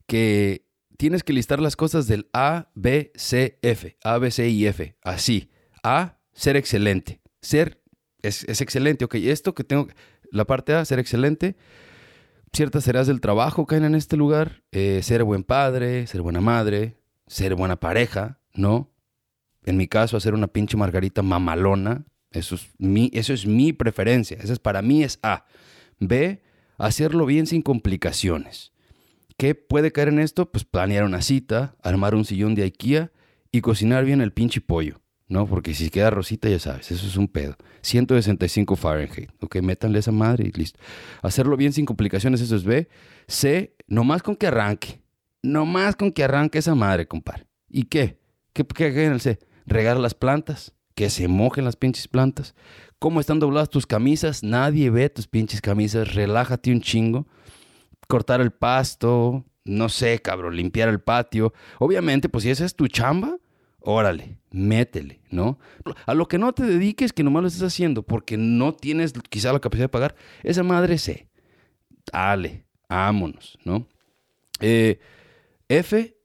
que 0.06 0.64
tienes 0.96 1.22
que 1.22 1.34
listar 1.34 1.60
las 1.60 1.76
cosas 1.76 2.06
del 2.06 2.30
A, 2.32 2.70
B, 2.74 3.12
C, 3.14 3.58
F. 3.60 3.98
A, 4.02 4.16
B, 4.16 4.30
C 4.30 4.48
y 4.48 4.66
F. 4.66 4.96
Así. 5.02 5.50
A, 5.82 6.16
ser 6.32 6.56
excelente. 6.56 7.20
Ser 7.42 7.82
es, 8.22 8.44
es 8.44 8.62
excelente. 8.62 9.04
Ok, 9.04 9.16
esto 9.16 9.54
que 9.54 9.64
tengo, 9.64 9.88
la 10.32 10.46
parte 10.46 10.72
A, 10.72 10.82
ser 10.86 10.98
excelente. 10.98 11.56
Ciertas 12.54 12.86
tareas 12.86 13.06
del 13.06 13.20
trabajo 13.20 13.66
caen 13.66 13.84
en 13.84 13.94
este 13.94 14.16
lugar. 14.16 14.62
Eh, 14.72 15.00
ser 15.02 15.24
buen 15.24 15.44
padre, 15.44 16.06
ser 16.06 16.22
buena 16.22 16.40
madre, 16.40 16.96
ser 17.26 17.54
buena 17.54 17.78
pareja, 17.78 18.40
¿no? 18.54 18.90
En 19.64 19.76
mi 19.76 19.86
caso, 19.86 20.16
hacer 20.16 20.34
una 20.34 20.46
pinche 20.46 20.76
margarita 20.76 21.22
mamalona, 21.22 22.04
eso 22.30 22.54
es 22.54 22.68
mi, 22.78 23.10
eso 23.14 23.32
es 23.32 23.46
mi 23.46 23.72
preferencia. 23.72 24.38
Eso 24.40 24.52
es 24.52 24.58
para 24.58 24.82
mí 24.82 25.02
es 25.02 25.18
A. 25.22 25.46
B, 25.98 26.42
hacerlo 26.76 27.26
bien 27.26 27.46
sin 27.46 27.62
complicaciones. 27.62 28.72
¿Qué 29.36 29.54
puede 29.54 29.92
caer 29.92 30.08
en 30.08 30.18
esto? 30.18 30.50
Pues 30.50 30.64
planear 30.64 31.04
una 31.04 31.22
cita, 31.22 31.76
armar 31.82 32.14
un 32.14 32.24
sillón 32.24 32.54
de 32.54 32.64
IKEA 32.64 33.12
y 33.52 33.60
cocinar 33.60 34.04
bien 34.04 34.20
el 34.20 34.32
pinche 34.32 34.60
pollo. 34.60 35.00
¿no? 35.28 35.46
Porque 35.46 35.74
si 35.74 35.90
queda 35.90 36.10
rosita, 36.10 36.48
ya 36.48 36.58
sabes, 36.58 36.90
eso 36.90 37.06
es 37.06 37.16
un 37.16 37.28
pedo. 37.28 37.56
165 37.82 38.76
Fahrenheit, 38.76 39.30
ok, 39.40 39.56
métanle 39.56 39.98
esa 39.98 40.10
madre 40.10 40.46
y 40.48 40.52
listo. 40.52 40.80
Hacerlo 41.22 41.56
bien 41.56 41.72
sin 41.72 41.84
complicaciones, 41.84 42.40
eso 42.40 42.56
es 42.56 42.64
B. 42.64 42.88
C, 43.26 43.76
nomás 43.86 44.22
con 44.22 44.36
que 44.36 44.46
arranque. 44.46 45.02
Nomás 45.42 45.96
con 45.96 46.10
que 46.10 46.24
arranque 46.24 46.58
esa 46.58 46.74
madre, 46.74 47.06
compadre. 47.06 47.46
¿Y 47.68 47.84
qué? 47.84 48.18
¿Qué, 48.52 48.66
qué 48.66 49.04
en 49.04 49.12
el 49.12 49.20
C? 49.20 49.38
Regar 49.68 49.98
las 49.98 50.14
plantas, 50.14 50.74
que 50.94 51.10
se 51.10 51.28
mojen 51.28 51.64
las 51.64 51.76
pinches 51.76 52.08
plantas. 52.08 52.54
¿Cómo 52.98 53.20
están 53.20 53.38
dobladas 53.38 53.70
tus 53.70 53.86
camisas? 53.86 54.42
Nadie 54.42 54.90
ve 54.90 55.08
tus 55.08 55.28
pinches 55.28 55.60
camisas. 55.60 56.14
Relájate 56.14 56.72
un 56.72 56.80
chingo. 56.80 57.26
Cortar 58.08 58.40
el 58.40 58.50
pasto, 58.50 59.44
no 59.64 59.88
sé, 59.88 60.18
cabrón, 60.20 60.56
limpiar 60.56 60.88
el 60.88 61.00
patio. 61.00 61.52
Obviamente, 61.78 62.28
pues 62.28 62.44
si 62.44 62.50
esa 62.50 62.64
es 62.64 62.74
tu 62.74 62.88
chamba, 62.88 63.36
órale, 63.80 64.38
métele, 64.50 65.20
¿no? 65.30 65.58
A 66.06 66.14
lo 66.14 66.26
que 66.26 66.38
no 66.38 66.52
te 66.52 66.64
dediques, 66.64 67.12
que 67.12 67.22
nomás 67.22 67.42
lo 67.42 67.48
estés 67.48 67.62
haciendo 67.62 68.02
porque 68.02 68.36
no 68.36 68.74
tienes 68.74 69.12
quizá 69.28 69.52
la 69.52 69.60
capacidad 69.60 69.84
de 69.84 69.90
pagar, 69.90 70.16
esa 70.42 70.62
madre 70.62 70.98
sé. 70.98 71.28
Dale, 72.12 72.64
vámonos, 72.88 73.58
¿no? 73.64 73.86
Eh, 74.60 74.98
F, 75.68 76.17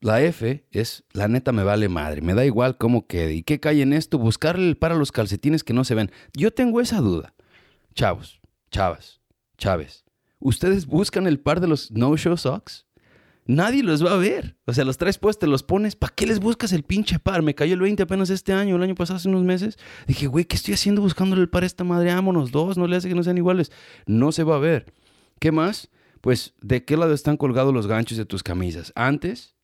la 0.00 0.22
F 0.22 0.66
es, 0.70 1.04
la 1.12 1.28
neta 1.28 1.52
me 1.52 1.64
vale 1.64 1.88
madre, 1.88 2.20
me 2.20 2.34
da 2.34 2.44
igual 2.44 2.76
cómo 2.76 3.06
quede. 3.06 3.34
¿Y 3.34 3.42
qué 3.42 3.60
cae 3.60 3.82
en 3.82 3.92
esto? 3.92 4.18
Buscarle 4.18 4.74
para 4.74 4.94
los 4.94 5.12
calcetines 5.12 5.64
que 5.64 5.72
no 5.72 5.84
se 5.84 5.94
ven. 5.94 6.10
Yo 6.34 6.52
tengo 6.52 6.80
esa 6.80 7.00
duda. 7.00 7.34
Chavos, 7.94 8.40
chavas, 8.70 9.20
chaves. 9.56 10.04
¿Ustedes 10.38 10.86
buscan 10.86 11.26
el 11.26 11.40
par 11.40 11.60
de 11.60 11.66
los 11.66 11.90
no-show 11.90 12.36
socks? 12.36 12.88
nadie 13.48 13.82
los 13.82 14.04
va 14.04 14.12
a 14.12 14.16
ver. 14.16 14.56
O 14.66 14.72
sea, 14.72 14.84
los 14.84 14.96
traes 14.98 15.18
pues, 15.18 15.38
te 15.38 15.48
los 15.48 15.64
pones. 15.64 15.96
¿Para 15.96 16.14
qué 16.14 16.26
les 16.26 16.38
buscas 16.38 16.72
el 16.72 16.84
pinche 16.84 17.18
par? 17.18 17.42
Me 17.42 17.56
cayó 17.56 17.74
el 17.74 17.80
20 17.80 18.04
apenas 18.04 18.30
este 18.30 18.52
año, 18.52 18.76
el 18.76 18.82
año 18.82 18.94
pasado, 18.94 19.16
hace 19.16 19.28
unos 19.28 19.42
meses. 19.42 19.76
Dije, 20.06 20.28
güey, 20.28 20.44
¿qué 20.44 20.54
estoy 20.54 20.74
haciendo 20.74 21.02
buscándole 21.02 21.42
el 21.42 21.48
par 21.48 21.64
a 21.64 21.66
esta 21.66 21.82
madre? 21.82 22.12
Ámonos 22.12 22.52
dos, 22.52 22.78
no 22.78 22.86
le 22.86 22.96
hace 22.96 23.08
que 23.08 23.14
no 23.16 23.24
sean 23.24 23.38
iguales. 23.38 23.72
No 24.06 24.30
se 24.30 24.44
va 24.44 24.56
a 24.56 24.60
ver. 24.60 24.92
¿Qué 25.40 25.50
más? 25.50 25.88
Pues, 26.20 26.54
¿de 26.60 26.84
qué 26.84 26.96
lado 26.96 27.14
están 27.14 27.36
colgados 27.36 27.74
los 27.74 27.86
ganchos 27.86 28.18
de 28.18 28.26
tus 28.26 28.42
camisas? 28.42 28.92
Antes, 28.94 29.56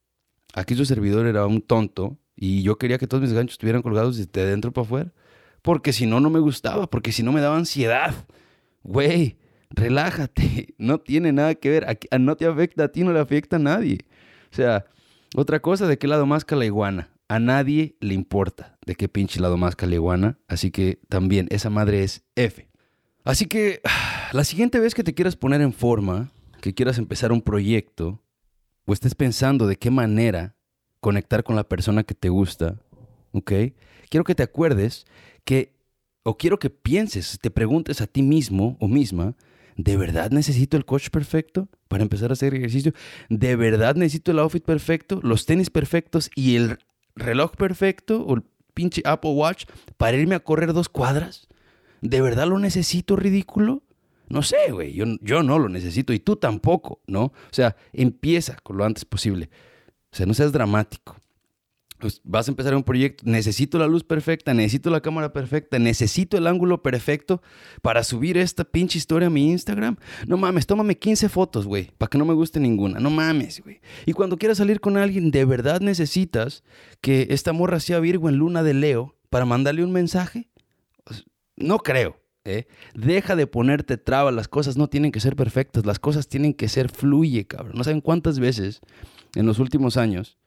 aquí 0.55 0.75
su 0.75 0.85
servidor 0.85 1.27
era 1.27 1.47
un 1.47 1.61
tonto 1.61 2.17
y 2.37 2.63
yo 2.63 2.79
quería 2.79 2.99
que 2.99 3.07
todos 3.07 3.23
mis 3.23 3.33
ganchos 3.33 3.55
estuvieran 3.55 3.83
colgados 3.83 4.17
de 4.17 4.47
dentro 4.47 4.73
para 4.73 4.87
afuera. 4.87 5.13
Porque 5.63 5.93
si 5.93 6.07
no, 6.07 6.21
no 6.21 6.31
me 6.31 6.41
gustaba, 6.41 6.89
porque 6.89 7.13
si 7.13 7.23
no 7.23 7.33
me 7.33 7.41
daba 7.41 7.57
ansiedad. 7.57 8.15
Güey, 8.83 9.39
relájate, 9.71 10.75
no 10.79 10.99
tiene 10.99 11.33
nada 11.33 11.55
que 11.55 11.71
ver, 11.71 11.99
no 12.21 12.37
te 12.37 12.47
afecta 12.47 12.85
a 12.85 12.89
ti, 12.89 13.03
no 13.03 13.13
le 13.13 13.21
afecta 13.21 13.57
a 13.57 13.61
nadie. 13.61 13.99
O 14.53 14.55
sea, 14.55 14.85
otra 15.35 15.61
cosa, 15.61 15.87
¿de 15.87 15.99
qué 15.99 16.07
lado 16.07 16.27
más 16.27 16.45
la 16.51 16.65
iguana? 16.65 17.11
A 17.29 17.39
nadie 17.39 17.97
le 18.01 18.15
importa 18.15 18.77
de 18.85 18.95
qué 18.95 19.09
pinche 19.09 19.41
lado 19.41 19.57
más 19.57 19.75
la 19.81 19.95
iguana, 19.95 20.39
así 20.47 20.71
que 20.71 21.01
también 21.09 21.49
esa 21.51 21.71
madre 21.71 22.03
es 22.03 22.23
F. 22.37 22.69
Así 23.25 23.47
que 23.47 23.81
la 24.33 24.45
siguiente 24.45 24.79
vez 24.81 24.95
que 24.95 25.05
te 25.05 25.15
quieras 25.15 25.37
poner 25.37 25.63
en 25.63 25.73
forma, 25.73 26.31
que 26.61 26.75
quieras 26.75 26.99
empezar 26.99 27.33
un 27.33 27.43
proyecto, 27.43 28.23
o 28.87 28.93
estés 28.93 29.15
pensando 29.15 29.67
de 29.67 29.77
qué 29.77 29.91
manera 29.91 30.57
conectar 31.01 31.45
con 31.45 31.57
la 31.57 31.65
persona 31.65 32.05
que 32.05 32.15
te 32.15 32.29
gusta, 32.29 32.77
¿ok? 33.33 33.53
Quiero 34.09 34.25
que 34.25 34.35
te 34.35 34.43
acuerdes 34.43 35.07
que, 35.45 35.75
o 36.23 36.37
quiero 36.37 36.59
que 36.59 36.71
pienses, 36.71 37.39
te 37.41 37.51
preguntes 37.51 38.01
a 38.01 38.07
ti 38.07 38.23
mismo 38.23 38.77
o 38.81 38.89
misma, 38.89 39.37
¿De 39.77 39.97
verdad 39.97 40.31
necesito 40.31 40.77
el 40.77 40.85
coach 40.85 41.11
perfecto 41.11 41.69
para 41.89 42.03
empezar 42.03 42.31
a 42.31 42.35
hacer 42.35 42.55
ejercicio? 42.55 42.93
¿De 43.29 43.57
verdad 43.57 43.97
necesito 43.97 44.31
el 44.31 44.39
outfit 44.39 44.65
perfecto, 44.65 45.21
los 45.23 45.47
tenis 45.47 45.71
perfectos 45.71 46.31
y 46.35 46.57
el 46.57 46.79
reloj 47.17 47.57
perfecto 47.57 48.23
o 48.23 48.37
el 48.37 48.45
pinche 48.73 49.03
Apple 49.05 49.33
Watch 49.33 49.65
para 49.97 50.17
irme 50.17 50.37
a 50.37 50.41
correr 50.41 50.73
dos 50.73 50.89
cuadras? 50.89 51.49
¿De 52.03 52.21
verdad 52.21 52.47
lo 52.47 52.59
necesito 52.59 53.17
ridículo? 53.17 53.83
No 54.29 54.43
sé, 54.43 54.71
güey, 54.71 54.93
yo, 54.95 55.05
yo 55.21 55.43
no 55.43 55.59
lo 55.59 55.69
necesito 55.69 56.13
y 56.13 56.19
tú 56.19 56.37
tampoco, 56.37 57.01
¿no? 57.07 57.25
O 57.25 57.33
sea, 57.51 57.77
empieza 57.93 58.57
con 58.63 58.77
lo 58.77 58.85
antes 58.85 59.05
posible. 59.05 59.51
O 60.11 60.17
sea, 60.17 60.27
no 60.27 60.35
seas 60.35 60.53
dramático. 60.53 61.17
Pues, 62.05 62.21
vas 62.23 62.47
a 62.49 62.51
empezar 62.51 62.75
un 62.75 62.83
proyecto, 62.83 63.23
necesito 63.25 63.79
la 63.79 63.87
luz 63.87 64.05
perfecta, 64.05 64.53
necesito 64.53 64.91
la 64.91 65.01
cámara 65.01 65.33
perfecta, 65.33 65.79
necesito 65.79 66.37
el 66.37 66.47
ángulo 66.47 66.83
perfecto 66.83 67.41
para 67.81 68.05
subir 68.05 68.37
esta 68.37 68.65
pinche 68.65 68.99
historia 68.99 69.29
a 69.29 69.31
mi 69.31 69.51
Instagram. 69.51 69.97
No 70.27 70.37
mames, 70.37 70.67
tómame 70.67 70.99
15 70.99 71.31
fotos, 71.31 71.67
güey, 71.67 71.93
para 71.97 72.11
que 72.11 72.19
no 72.19 72.27
me 72.27 72.35
guste 72.35 72.61
ninguna. 72.61 73.01
No 73.01 73.09
mames, 73.09 73.63
güey. 73.63 73.81
Y 74.05 74.13
cuando 74.13 74.37
quieras 74.37 74.59
salir 74.59 74.81
con 74.81 74.99
alguien, 74.99 75.31
¿de 75.31 75.47
verdad 75.47 75.81
necesitas 75.81 76.63
que 77.01 77.29
esta 77.31 77.55
morra 77.55 77.81
sea 77.81 78.01
Virgo 78.01 78.29
en 78.29 78.37
luna 78.37 78.63
de 78.63 78.75
Leo 78.75 79.17
para 79.31 79.47
mandarle 79.47 79.83
un 79.83 79.93
mensaje? 79.93 80.51
No 81.57 81.79
creo. 81.79 82.21
¿Eh? 82.45 82.67
Deja 82.95 83.37
de 83.37 83.47
ponerte 83.47 83.97
trabas, 83.97 84.35
las 84.35 84.49
cosas 84.49 84.77
no 84.77 84.89
tienen 84.89 85.13
que 85.13 85.21
ser 85.21 85.37
perfectas, 85.37 85.87
las 85.87 85.99
cosas 85.99 86.29
tienen 86.29 86.55
que 86.55 86.69
ser 86.69 86.91
fluye, 86.91 87.47
cabrón. 87.47 87.77
No 87.77 87.85
saben 87.85 88.01
cuántas 88.01 88.39
veces 88.39 88.81
en 89.35 89.47
los 89.47 89.59
últimos 89.59 89.97
años 89.97 90.39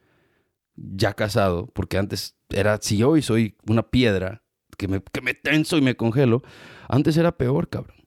ya 0.75 1.13
casado, 1.13 1.67
porque 1.73 1.97
antes 1.97 2.35
era, 2.49 2.77
si 2.81 3.01
hoy 3.03 3.21
soy 3.21 3.55
una 3.67 3.83
piedra 3.89 4.43
que 4.77 4.87
me, 4.87 5.01
que 5.01 5.21
me 5.21 5.33
tenso 5.33 5.77
y 5.77 5.81
me 5.81 5.95
congelo, 5.95 6.43
antes 6.87 7.17
era 7.17 7.35
peor, 7.35 7.67
cabrón. 7.67 7.97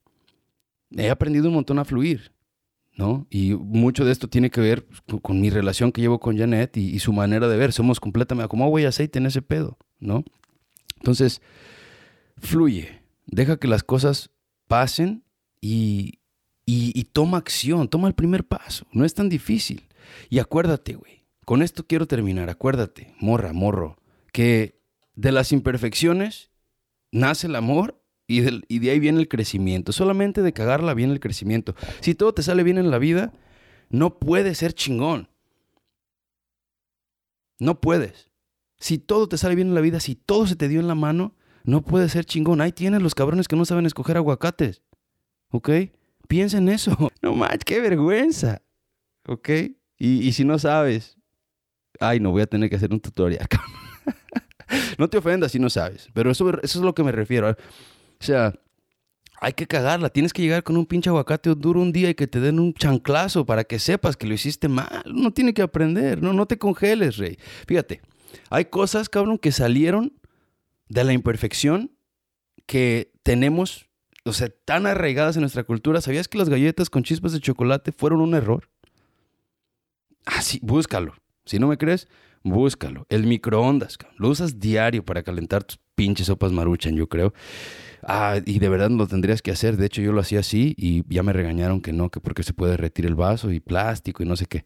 He 0.97 1.11
aprendido 1.11 1.49
un 1.49 1.55
montón 1.55 1.79
a 1.79 1.85
fluir, 1.85 2.33
¿no? 2.97 3.27
Y 3.31 3.55
mucho 3.55 4.05
de 4.05 4.13
esto 4.13 4.29
tiene 4.29 4.51
que 4.51 4.61
ver 4.61 4.87
con, 5.23 5.41
mi 5.41 5.51
relación 5.51 5.93
que 5.93 6.01
llevo 6.01 6.19
con 6.19 6.37
Janet 6.37 6.77
y, 6.77 6.99
su 6.99 7.13
manera 7.13 7.49
de 7.49 7.57
ver. 7.57 7.73
Somos 7.73 8.01
completamente 8.01 8.49
como 8.49 8.65
agua 8.65 8.81
y 8.81 8.85
aceite 8.85 9.19
en 9.19 9.27
ese 9.27 9.43
pedo, 9.43 9.79
¿no? 9.99 10.25
Entonces, 10.97 11.41
fluye, 12.39 13.00
deja 13.31 13.59
que 13.59 13.69
las 13.69 13.83
cosas 13.83 14.31
pasen 14.69 15.25
y, 15.61 16.21
y 16.67 17.05
toma 17.05 17.39
acción, 17.39 17.89
toma 17.89 18.09
el 18.09 18.15
primer 18.15 18.47
paso. 18.47 18.87
No 18.93 19.05
es 19.05 19.15
tan 19.15 19.29
difícil. 19.29 19.89
Y 20.29 20.39
acuérdate, 20.39 20.95
güey 20.95 21.21
con 21.51 21.63
esto 21.63 21.85
quiero 21.85 22.07
terminar. 22.07 22.49
Acuérdate, 22.49 23.13
morra, 23.19 23.53
morro, 23.53 23.97
que 24.31 24.81
de 25.17 25.33
las 25.33 25.51
imperfecciones 25.51 26.53
nace 27.11 27.49
el 27.49 27.57
amor 27.57 28.01
y, 28.29 28.41
de 28.43 28.91
ahí 28.93 29.01
viene 29.01 29.19
el 29.19 29.27
crecimiento. 29.27 29.91
Solamente 29.91 30.43
de 30.43 30.53
cagarla 30.53 30.95
viene 30.95 31.13
el 31.13 31.19
crecimiento. 31.19 31.75
Si 32.03 32.15
todo 32.15 32.33
te 32.33 32.45
sale 32.45 32.63
bien 32.63 32.79
en 32.79 32.93
la 32.93 32.99
vida, 32.99 33.33
no 33.89 34.21
puedes 34.21 34.59
ser 34.59 34.75
chingón. 34.75 35.29
No 37.59 37.81
puedes. 37.81 38.31
Si 38.79 38.99
todo 38.99 39.29
te 39.29 39.37
sale 39.37 39.57
bien 39.57 39.71
en 39.71 39.75
la 39.75 39.81
vida, 39.81 39.99
si 39.99 40.15
todo 40.15 40.47
se 40.47 40.55
te 40.55 40.69
dio 40.69 40.79
en 40.79 40.87
la 40.87 40.95
mano, 40.95 41.35
no 41.65 41.83
puedes 41.83 42.13
ser 42.13 42.25
chingón. 42.25 42.61
Ahí 42.61 42.73
tienes 42.73 43.03
los 43.03 43.15
cabrones 43.15 43.49
que 43.49 43.57
no 43.57 43.65
saben 43.65 43.87
escoger 43.87 44.17
aguacates. 44.17 44.83
¿Ok? 45.51 45.71
Piensa 46.29 46.59
en 46.59 46.69
eso. 46.69 46.97
No 47.23 47.35
manches, 47.35 47.65
qué 47.65 47.81
vergüenza. 47.81 48.63
¿Ok? 49.27 49.49
Y, 49.99 50.27
y 50.27 50.33
si 50.33 50.45
no 50.45 50.59
sabes, 50.59 51.19
ay, 51.99 52.21
no 52.21 52.31
voy 52.31 52.43
a 52.43 52.47
tener 52.47 52.71
que 52.71 52.77
hacer 52.77 52.93
un 52.93 53.01
tutorial. 53.01 53.47
no 54.99 55.09
te 55.09 55.19
ofendas 55.19 55.53
si 55.53 55.59
no 55.59 55.69
sabes, 55.69 56.09
pero 56.15 56.31
eso, 56.31 56.49
eso 56.63 56.79
es 56.79 56.85
lo 56.85 56.95
que 56.95 57.05
me 57.05 57.13
refiero. 57.13 57.51
O 57.51 57.57
sea, 58.25 58.55
hay 59.41 59.55
que 59.55 59.67
cagarla. 59.67 60.11
Tienes 60.11 60.33
que 60.33 60.43
llegar 60.43 60.63
con 60.63 60.77
un 60.77 60.87
pinche 60.87 61.09
aguacate 61.09 61.55
duro 61.55 61.81
un 61.81 61.93
día 61.93 62.11
y 62.11 62.15
que 62.15 62.27
te 62.27 62.41
den 62.41 62.61
un 62.61 62.75
chanclazo 62.75 63.47
para 63.47 63.65
que 63.65 63.79
sepas 63.79 64.17
que 64.17 64.27
lo 64.27 64.35
hiciste 64.35 64.69
mal. 64.69 65.03
Uno 65.07 65.33
tiene 65.33 65.55
que 65.55 65.63
aprender. 65.63 66.23
No, 66.23 66.33
no 66.33 66.47
te 66.47 66.59
congeles, 66.59 67.17
rey. 67.17 67.39
Fíjate, 67.67 68.03
hay 68.51 68.67
cosas, 68.67 69.09
cabrón, 69.09 69.39
que 69.39 69.51
salieron 69.51 70.13
de 70.91 71.05
la 71.05 71.15
imperfección 71.15 71.93
que 72.67 73.13
tenemos, 73.23 73.87
o 74.25 74.33
sea, 74.35 74.51
tan 74.65 74.87
arraigadas 74.87 75.37
en 75.37 75.41
nuestra 75.41 75.65
cultura. 75.65 76.01
¿Sabías 76.01 76.29
que 76.29 76.37
las 76.37 76.51
galletas 76.51 76.91
con 76.91 77.05
chispas 77.05 77.33
de 77.33 77.41
chocolate 77.41 77.93
fueron 77.93 78.21
un 78.21 78.35
error? 78.35 78.69
Ah, 80.27 80.43
sí, 80.43 80.59
búscalo. 80.63 81.15
Si 81.47 81.59
no 81.59 81.69
me 81.69 81.79
crees, 81.79 82.09
búscalo. 82.43 83.07
El 83.09 83.27
microondas, 83.27 83.99
lo 84.17 84.29
usas 84.29 84.59
diario 84.59 85.05
para 85.05 85.23
calentar 85.23 85.65
tus 85.65 85.79
pinches 85.95 86.27
sopas 86.27 86.53
maruchan, 86.53 86.97
yo 86.97 87.09
creo. 87.09 87.33
Ah, 88.03 88.41
y 88.45 88.59
de 88.59 88.69
verdad 88.69 88.91
lo 88.91 89.07
tendrías 89.07 89.43
que 89.43 89.53
hacer. 89.53 89.77
De 89.77 89.87
hecho, 89.87 90.03
yo 90.03 90.13
lo 90.13 90.21
hacía 90.21 90.41
así 90.41 90.75
y 90.77 91.05
ya 91.13 91.23
me 91.23 91.33
regañaron 91.33 91.81
que 91.81 91.93
no, 91.93 92.11
que 92.11 92.21
porque 92.21 92.43
se 92.43 92.53
puede 92.53 92.77
retirar 92.77 93.11
el 93.11 93.15
vaso 93.15 93.53
y 93.53 93.61
plástico 93.61 94.23
y 94.23 94.27
no 94.27 94.37
sé 94.37 94.47
qué. 94.47 94.65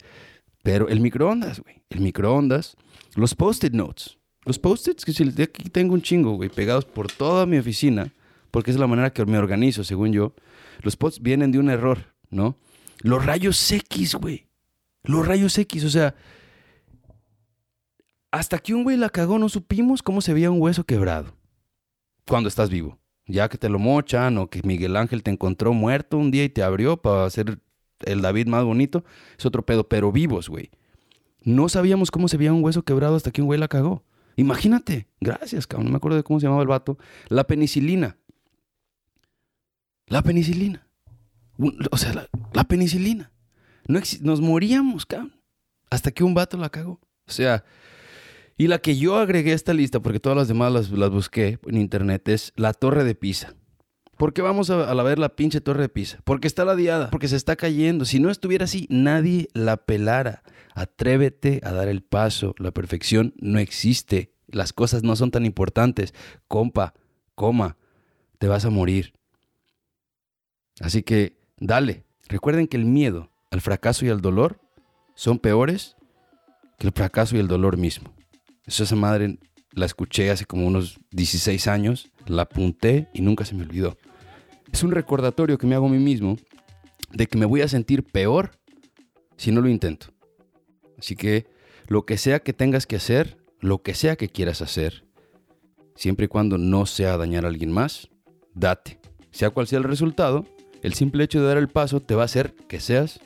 Pero 0.62 0.88
el 0.88 1.00
microondas, 1.00 1.60
güey. 1.60 1.82
El 1.90 2.00
microondas. 2.00 2.76
Los 3.14 3.34
post-it 3.34 3.74
notes. 3.74 4.18
Los 4.44 4.59
post-its, 4.59 5.04
que 5.04 5.12
si 5.12 5.24
aquí 5.42 5.70
tengo 5.70 5.94
un 5.94 6.02
chingo, 6.02 6.33
güey, 6.33 6.48
pegados 6.48 6.85
por 6.85 7.11
toda 7.11 7.46
mi 7.46 7.59
oficina, 7.59 8.12
porque 8.50 8.70
es 8.70 8.78
la 8.78 8.87
manera 8.87 9.12
que 9.12 9.24
me 9.24 9.38
organizo, 9.38 9.85
según 9.85 10.12
yo. 10.12 10.35
Los 10.83 10.96
posts 10.96 11.22
vienen 11.22 11.50
de 11.50 11.59
un 11.59 11.70
error, 11.70 12.14
¿no? 12.30 12.57
Los 13.00 13.24
rayos 13.24 13.72
X, 13.72 14.14
güey. 14.16 14.46
Los 15.02 15.26
rayos 15.26 15.57
X, 15.59 15.85
o 15.85 15.90
sea, 15.90 16.14
hasta 18.30 18.59
que 18.59 18.74
un 18.74 18.83
güey 18.83 18.96
la 18.96 19.11
cagó, 19.11 19.38
no 19.38 19.48
supimos 19.48 20.02
cómo 20.02 20.20
se 20.20 20.35
veía 20.35 20.50
un 20.50 20.61
hueso 20.61 20.85
quebrado. 20.85 21.37
Cuando 22.26 22.48
estás 22.48 22.68
vivo. 22.68 22.98
Ya 23.26 23.48
que 23.48 23.57
te 23.57 23.68
lo 23.68 23.78
mochan 23.78 24.37
o 24.38 24.50
que 24.50 24.61
Miguel 24.64 24.96
Ángel 24.96 25.22
te 25.22 25.30
encontró 25.30 25.72
muerto 25.72 26.18
un 26.18 26.30
día 26.30 26.44
y 26.44 26.48
te 26.48 26.62
abrió 26.62 26.96
para 26.96 27.24
hacer 27.24 27.61
el 28.00 28.22
David 28.22 28.48
más 28.48 28.64
bonito, 28.64 29.04
es 29.38 29.46
otro 29.46 29.64
pedo, 29.64 29.88
pero 29.88 30.12
vivos, 30.12 30.48
güey. 30.48 30.70
No 31.42 31.68
sabíamos 31.68 32.11
cómo 32.11 32.28
se 32.28 32.37
veía 32.37 32.52
un 32.52 32.64
hueso 32.64 32.83
quebrado 32.83 33.16
hasta 33.16 33.30
que 33.30 33.40
un 33.40 33.46
güey 33.46 33.59
la 33.59 33.68
cagó. 33.68 34.02
Imagínate. 34.37 35.09
Gracias, 35.20 35.66
cabrón. 35.66 35.87
No 35.87 35.90
me 35.92 35.97
acuerdo 35.97 36.16
de 36.16 36.23
cómo 36.23 36.40
se 36.40 36.47
llamaba 36.47 36.62
el 36.62 36.68
vato. 36.68 36.99
La 37.29 37.44
penicilina. 37.44 38.16
La 40.07 40.23
penicilina. 40.23 40.87
O 41.90 41.97
sea, 41.97 42.29
la, 42.53 42.64
penicilina. 42.64 43.33
No 43.87 44.01
nos 44.23 44.40
moríamos, 44.40 45.07
cabrón. 45.07 45.40
Hasta 45.90 46.11
que 46.11 46.25
un 46.25 46.35
vato 46.35 46.57
la 46.57 46.70
cagó. 46.70 47.01
O 47.27 47.33
sea, 47.33 47.64
Y 48.57 48.66
la 48.66 48.79
que 48.79 48.97
yo 48.97 49.16
agregué 49.16 49.53
a 49.53 49.55
esta 49.57 49.75
lista, 49.75 50.01
porque 50.01 50.20
todas 50.20 50.37
las 50.37 50.49
demás 50.49 50.73
las, 50.73 50.90
las 50.90 51.11
busqué 51.11 51.59
en 51.66 51.77
internet, 51.77 52.29
es 52.29 52.53
la 52.57 52.73
Torre 52.73 53.05
de 53.05 53.14
Pisa. 53.14 53.55
¿Por 54.24 54.32
qué 54.32 54.40
vamos 54.40 54.70
a, 54.70 54.90
a 54.90 55.02
ver 55.02 55.18
la 55.18 55.37
pinche 55.37 55.60
Torre 55.60 55.82
de 55.82 55.88
Pisa? 55.90 56.18
Porque 56.24 56.46
está 56.48 56.64
ladeada, 56.64 57.10
porque 57.10 57.28
se 57.28 57.37
está 57.37 57.56
cayendo. 57.56 58.06
Si 58.06 58.20
no 58.20 58.30
estuviera 58.30 58.64
así, 58.64 58.87
nadie 58.88 59.50
la 59.52 59.76
pelara. 59.76 60.42
Atrévete 60.72 61.60
a 61.62 61.72
dar 61.72 61.88
el 61.88 62.02
paso. 62.02 62.54
La 62.56 62.70
perfección 62.70 63.34
no 63.37 63.58
existe. 63.58 64.32
Las 64.46 64.72
cosas 64.72 65.02
no 65.02 65.14
son 65.14 65.30
tan 65.30 65.44
importantes. 65.44 66.14
Compa, 66.48 66.94
coma, 67.34 67.76
te 68.38 68.48
vas 68.48 68.64
a 68.64 68.70
morir. 68.70 69.12
Así 70.80 71.02
que 71.02 71.37
dale. 71.58 72.06
Recuerden 72.26 72.66
que 72.66 72.78
el 72.78 72.87
miedo 72.87 73.28
al 73.50 73.60
fracaso 73.60 74.06
y 74.06 74.08
al 74.08 74.22
dolor 74.22 74.58
son 75.14 75.38
peores 75.38 75.96
que 76.78 76.87
el 76.87 76.94
fracaso 76.94 77.37
y 77.37 77.40
el 77.40 77.46
dolor 77.46 77.76
mismo. 77.76 78.10
Esa 78.64 78.96
madre 78.96 79.37
la 79.72 79.84
escuché 79.84 80.30
hace 80.30 80.46
como 80.46 80.66
unos 80.66 80.98
16 81.10 81.68
años, 81.68 82.10
la 82.24 82.44
apunté 82.44 83.10
y 83.12 83.20
nunca 83.20 83.44
se 83.44 83.54
me 83.54 83.64
olvidó. 83.64 83.98
Es 84.72 84.83
un 84.83 84.90
recordatorio 84.90 85.59
que 85.59 85.66
me 85.66 85.74
hago 85.74 85.87
a 85.87 85.90
mí 85.90 85.98
mismo 85.98 86.37
de 87.12 87.27
que 87.27 87.38
me 87.38 87.46
voy 87.46 87.62
a 87.62 87.68
sentir 87.68 88.03
peor 88.03 88.53
si 89.37 89.53
no 89.53 89.61
lo 89.61 89.68
intento. 89.68 90.09
Así 90.98 91.16
que 91.16 91.46
lo 91.87 92.07
que 92.07 92.18
sea 92.18 92.40
que 92.40 92.53
tengas 92.53 92.87
que 92.87 92.96
hacer, 92.96 93.37
lo 93.61 93.83
que 93.83 93.94
sea 93.94 94.16
que 94.16 94.29
quieras 94.29 94.62
hacer, 94.62 95.05
siempre 95.94 96.27
y 96.27 96.29
cuando 96.29 96.59
no 96.59 96.87
sea 96.87 97.16
dañar 97.16 97.44
a 97.44 97.48
alguien 97.48 97.70
más, 97.70 98.11
date. 98.55 98.98
Sea 99.31 99.50
cual 99.50 99.66
sea 99.66 99.79
el 99.79 99.85
resultado, 99.85 100.46
el 100.83 100.94
simple 100.94 101.24
hecho 101.24 101.40
de 101.40 101.48
dar 101.48 101.59
el 101.59 101.68
paso 101.68 102.00
te 102.00 102.14
va 102.14 102.22
a 102.22 102.27
hacer 102.27 102.55
que 102.68 102.81
seas 102.81 103.20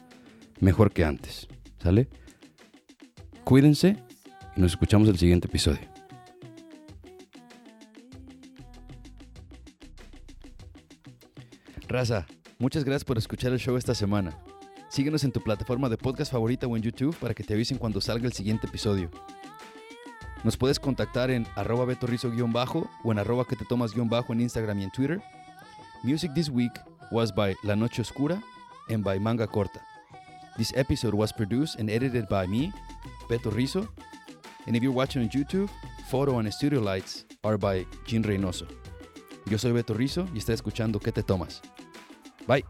mejor 0.60 0.92
que 0.92 1.04
antes. 1.04 1.48
¿Sale? 1.82 2.08
Cuídense 3.44 3.96
y 4.56 4.60
nos 4.60 4.72
escuchamos 4.72 5.08
el 5.08 5.18
siguiente 5.18 5.48
episodio. 5.48 5.97
Raza, 11.88 12.26
muchas 12.58 12.84
gracias 12.84 13.04
por 13.04 13.16
escuchar 13.16 13.50
el 13.50 13.58
show 13.58 13.78
esta 13.78 13.94
semana. 13.94 14.38
Síguenos 14.90 15.24
en 15.24 15.32
tu 15.32 15.40
plataforma 15.40 15.88
de 15.88 15.96
podcast 15.96 16.30
favorita 16.30 16.66
o 16.66 16.76
en 16.76 16.82
YouTube 16.82 17.16
para 17.16 17.32
que 17.32 17.42
te 17.42 17.54
avisen 17.54 17.78
cuando 17.78 18.02
salga 18.02 18.26
el 18.26 18.34
siguiente 18.34 18.66
episodio. 18.66 19.10
Nos 20.44 20.58
puedes 20.58 20.78
contactar 20.78 21.30
en 21.30 21.46
arroba 21.56 21.86
betorrizo-bajo 21.86 22.90
o 23.02 23.12
en 23.12 23.18
arroba 23.18 23.46
que 23.46 23.56
te 23.56 23.64
tomas-bajo 23.64 24.34
en 24.34 24.42
Instagram 24.42 24.80
y 24.80 24.84
en 24.84 24.90
Twitter. 24.90 25.22
Music 26.02 26.30
this 26.34 26.50
week 26.50 26.72
was 27.10 27.34
by 27.34 27.56
La 27.62 27.74
Noche 27.74 28.02
Oscura 28.02 28.42
and 28.90 29.02
by 29.02 29.18
Manga 29.18 29.46
Corta. 29.46 29.80
This 30.58 30.74
episode 30.76 31.14
was 31.14 31.32
produced 31.32 31.80
and 31.80 31.88
edited 31.88 32.28
by 32.28 32.46
me, 32.46 32.70
Beto 33.30 33.50
Rizzo. 33.50 33.88
And 34.66 34.76
if 34.76 34.82
you're 34.82 34.94
watching 34.94 35.22
on 35.22 35.30
YouTube, 35.30 35.70
photo 36.10 36.38
and 36.38 36.52
studio 36.52 36.80
lights 36.80 37.24
are 37.42 37.56
by 37.56 37.86
Jin 38.06 38.22
Reynoso. 38.22 38.66
Yo 39.46 39.56
soy 39.56 39.72
Beto 39.72 39.94
Rizzo 39.94 40.28
y 40.34 40.38
estás 40.38 40.56
escuchando 40.56 41.00
¿Qué 41.00 41.12
te 41.12 41.22
tomas? 41.22 41.62
Bye. 42.48 42.64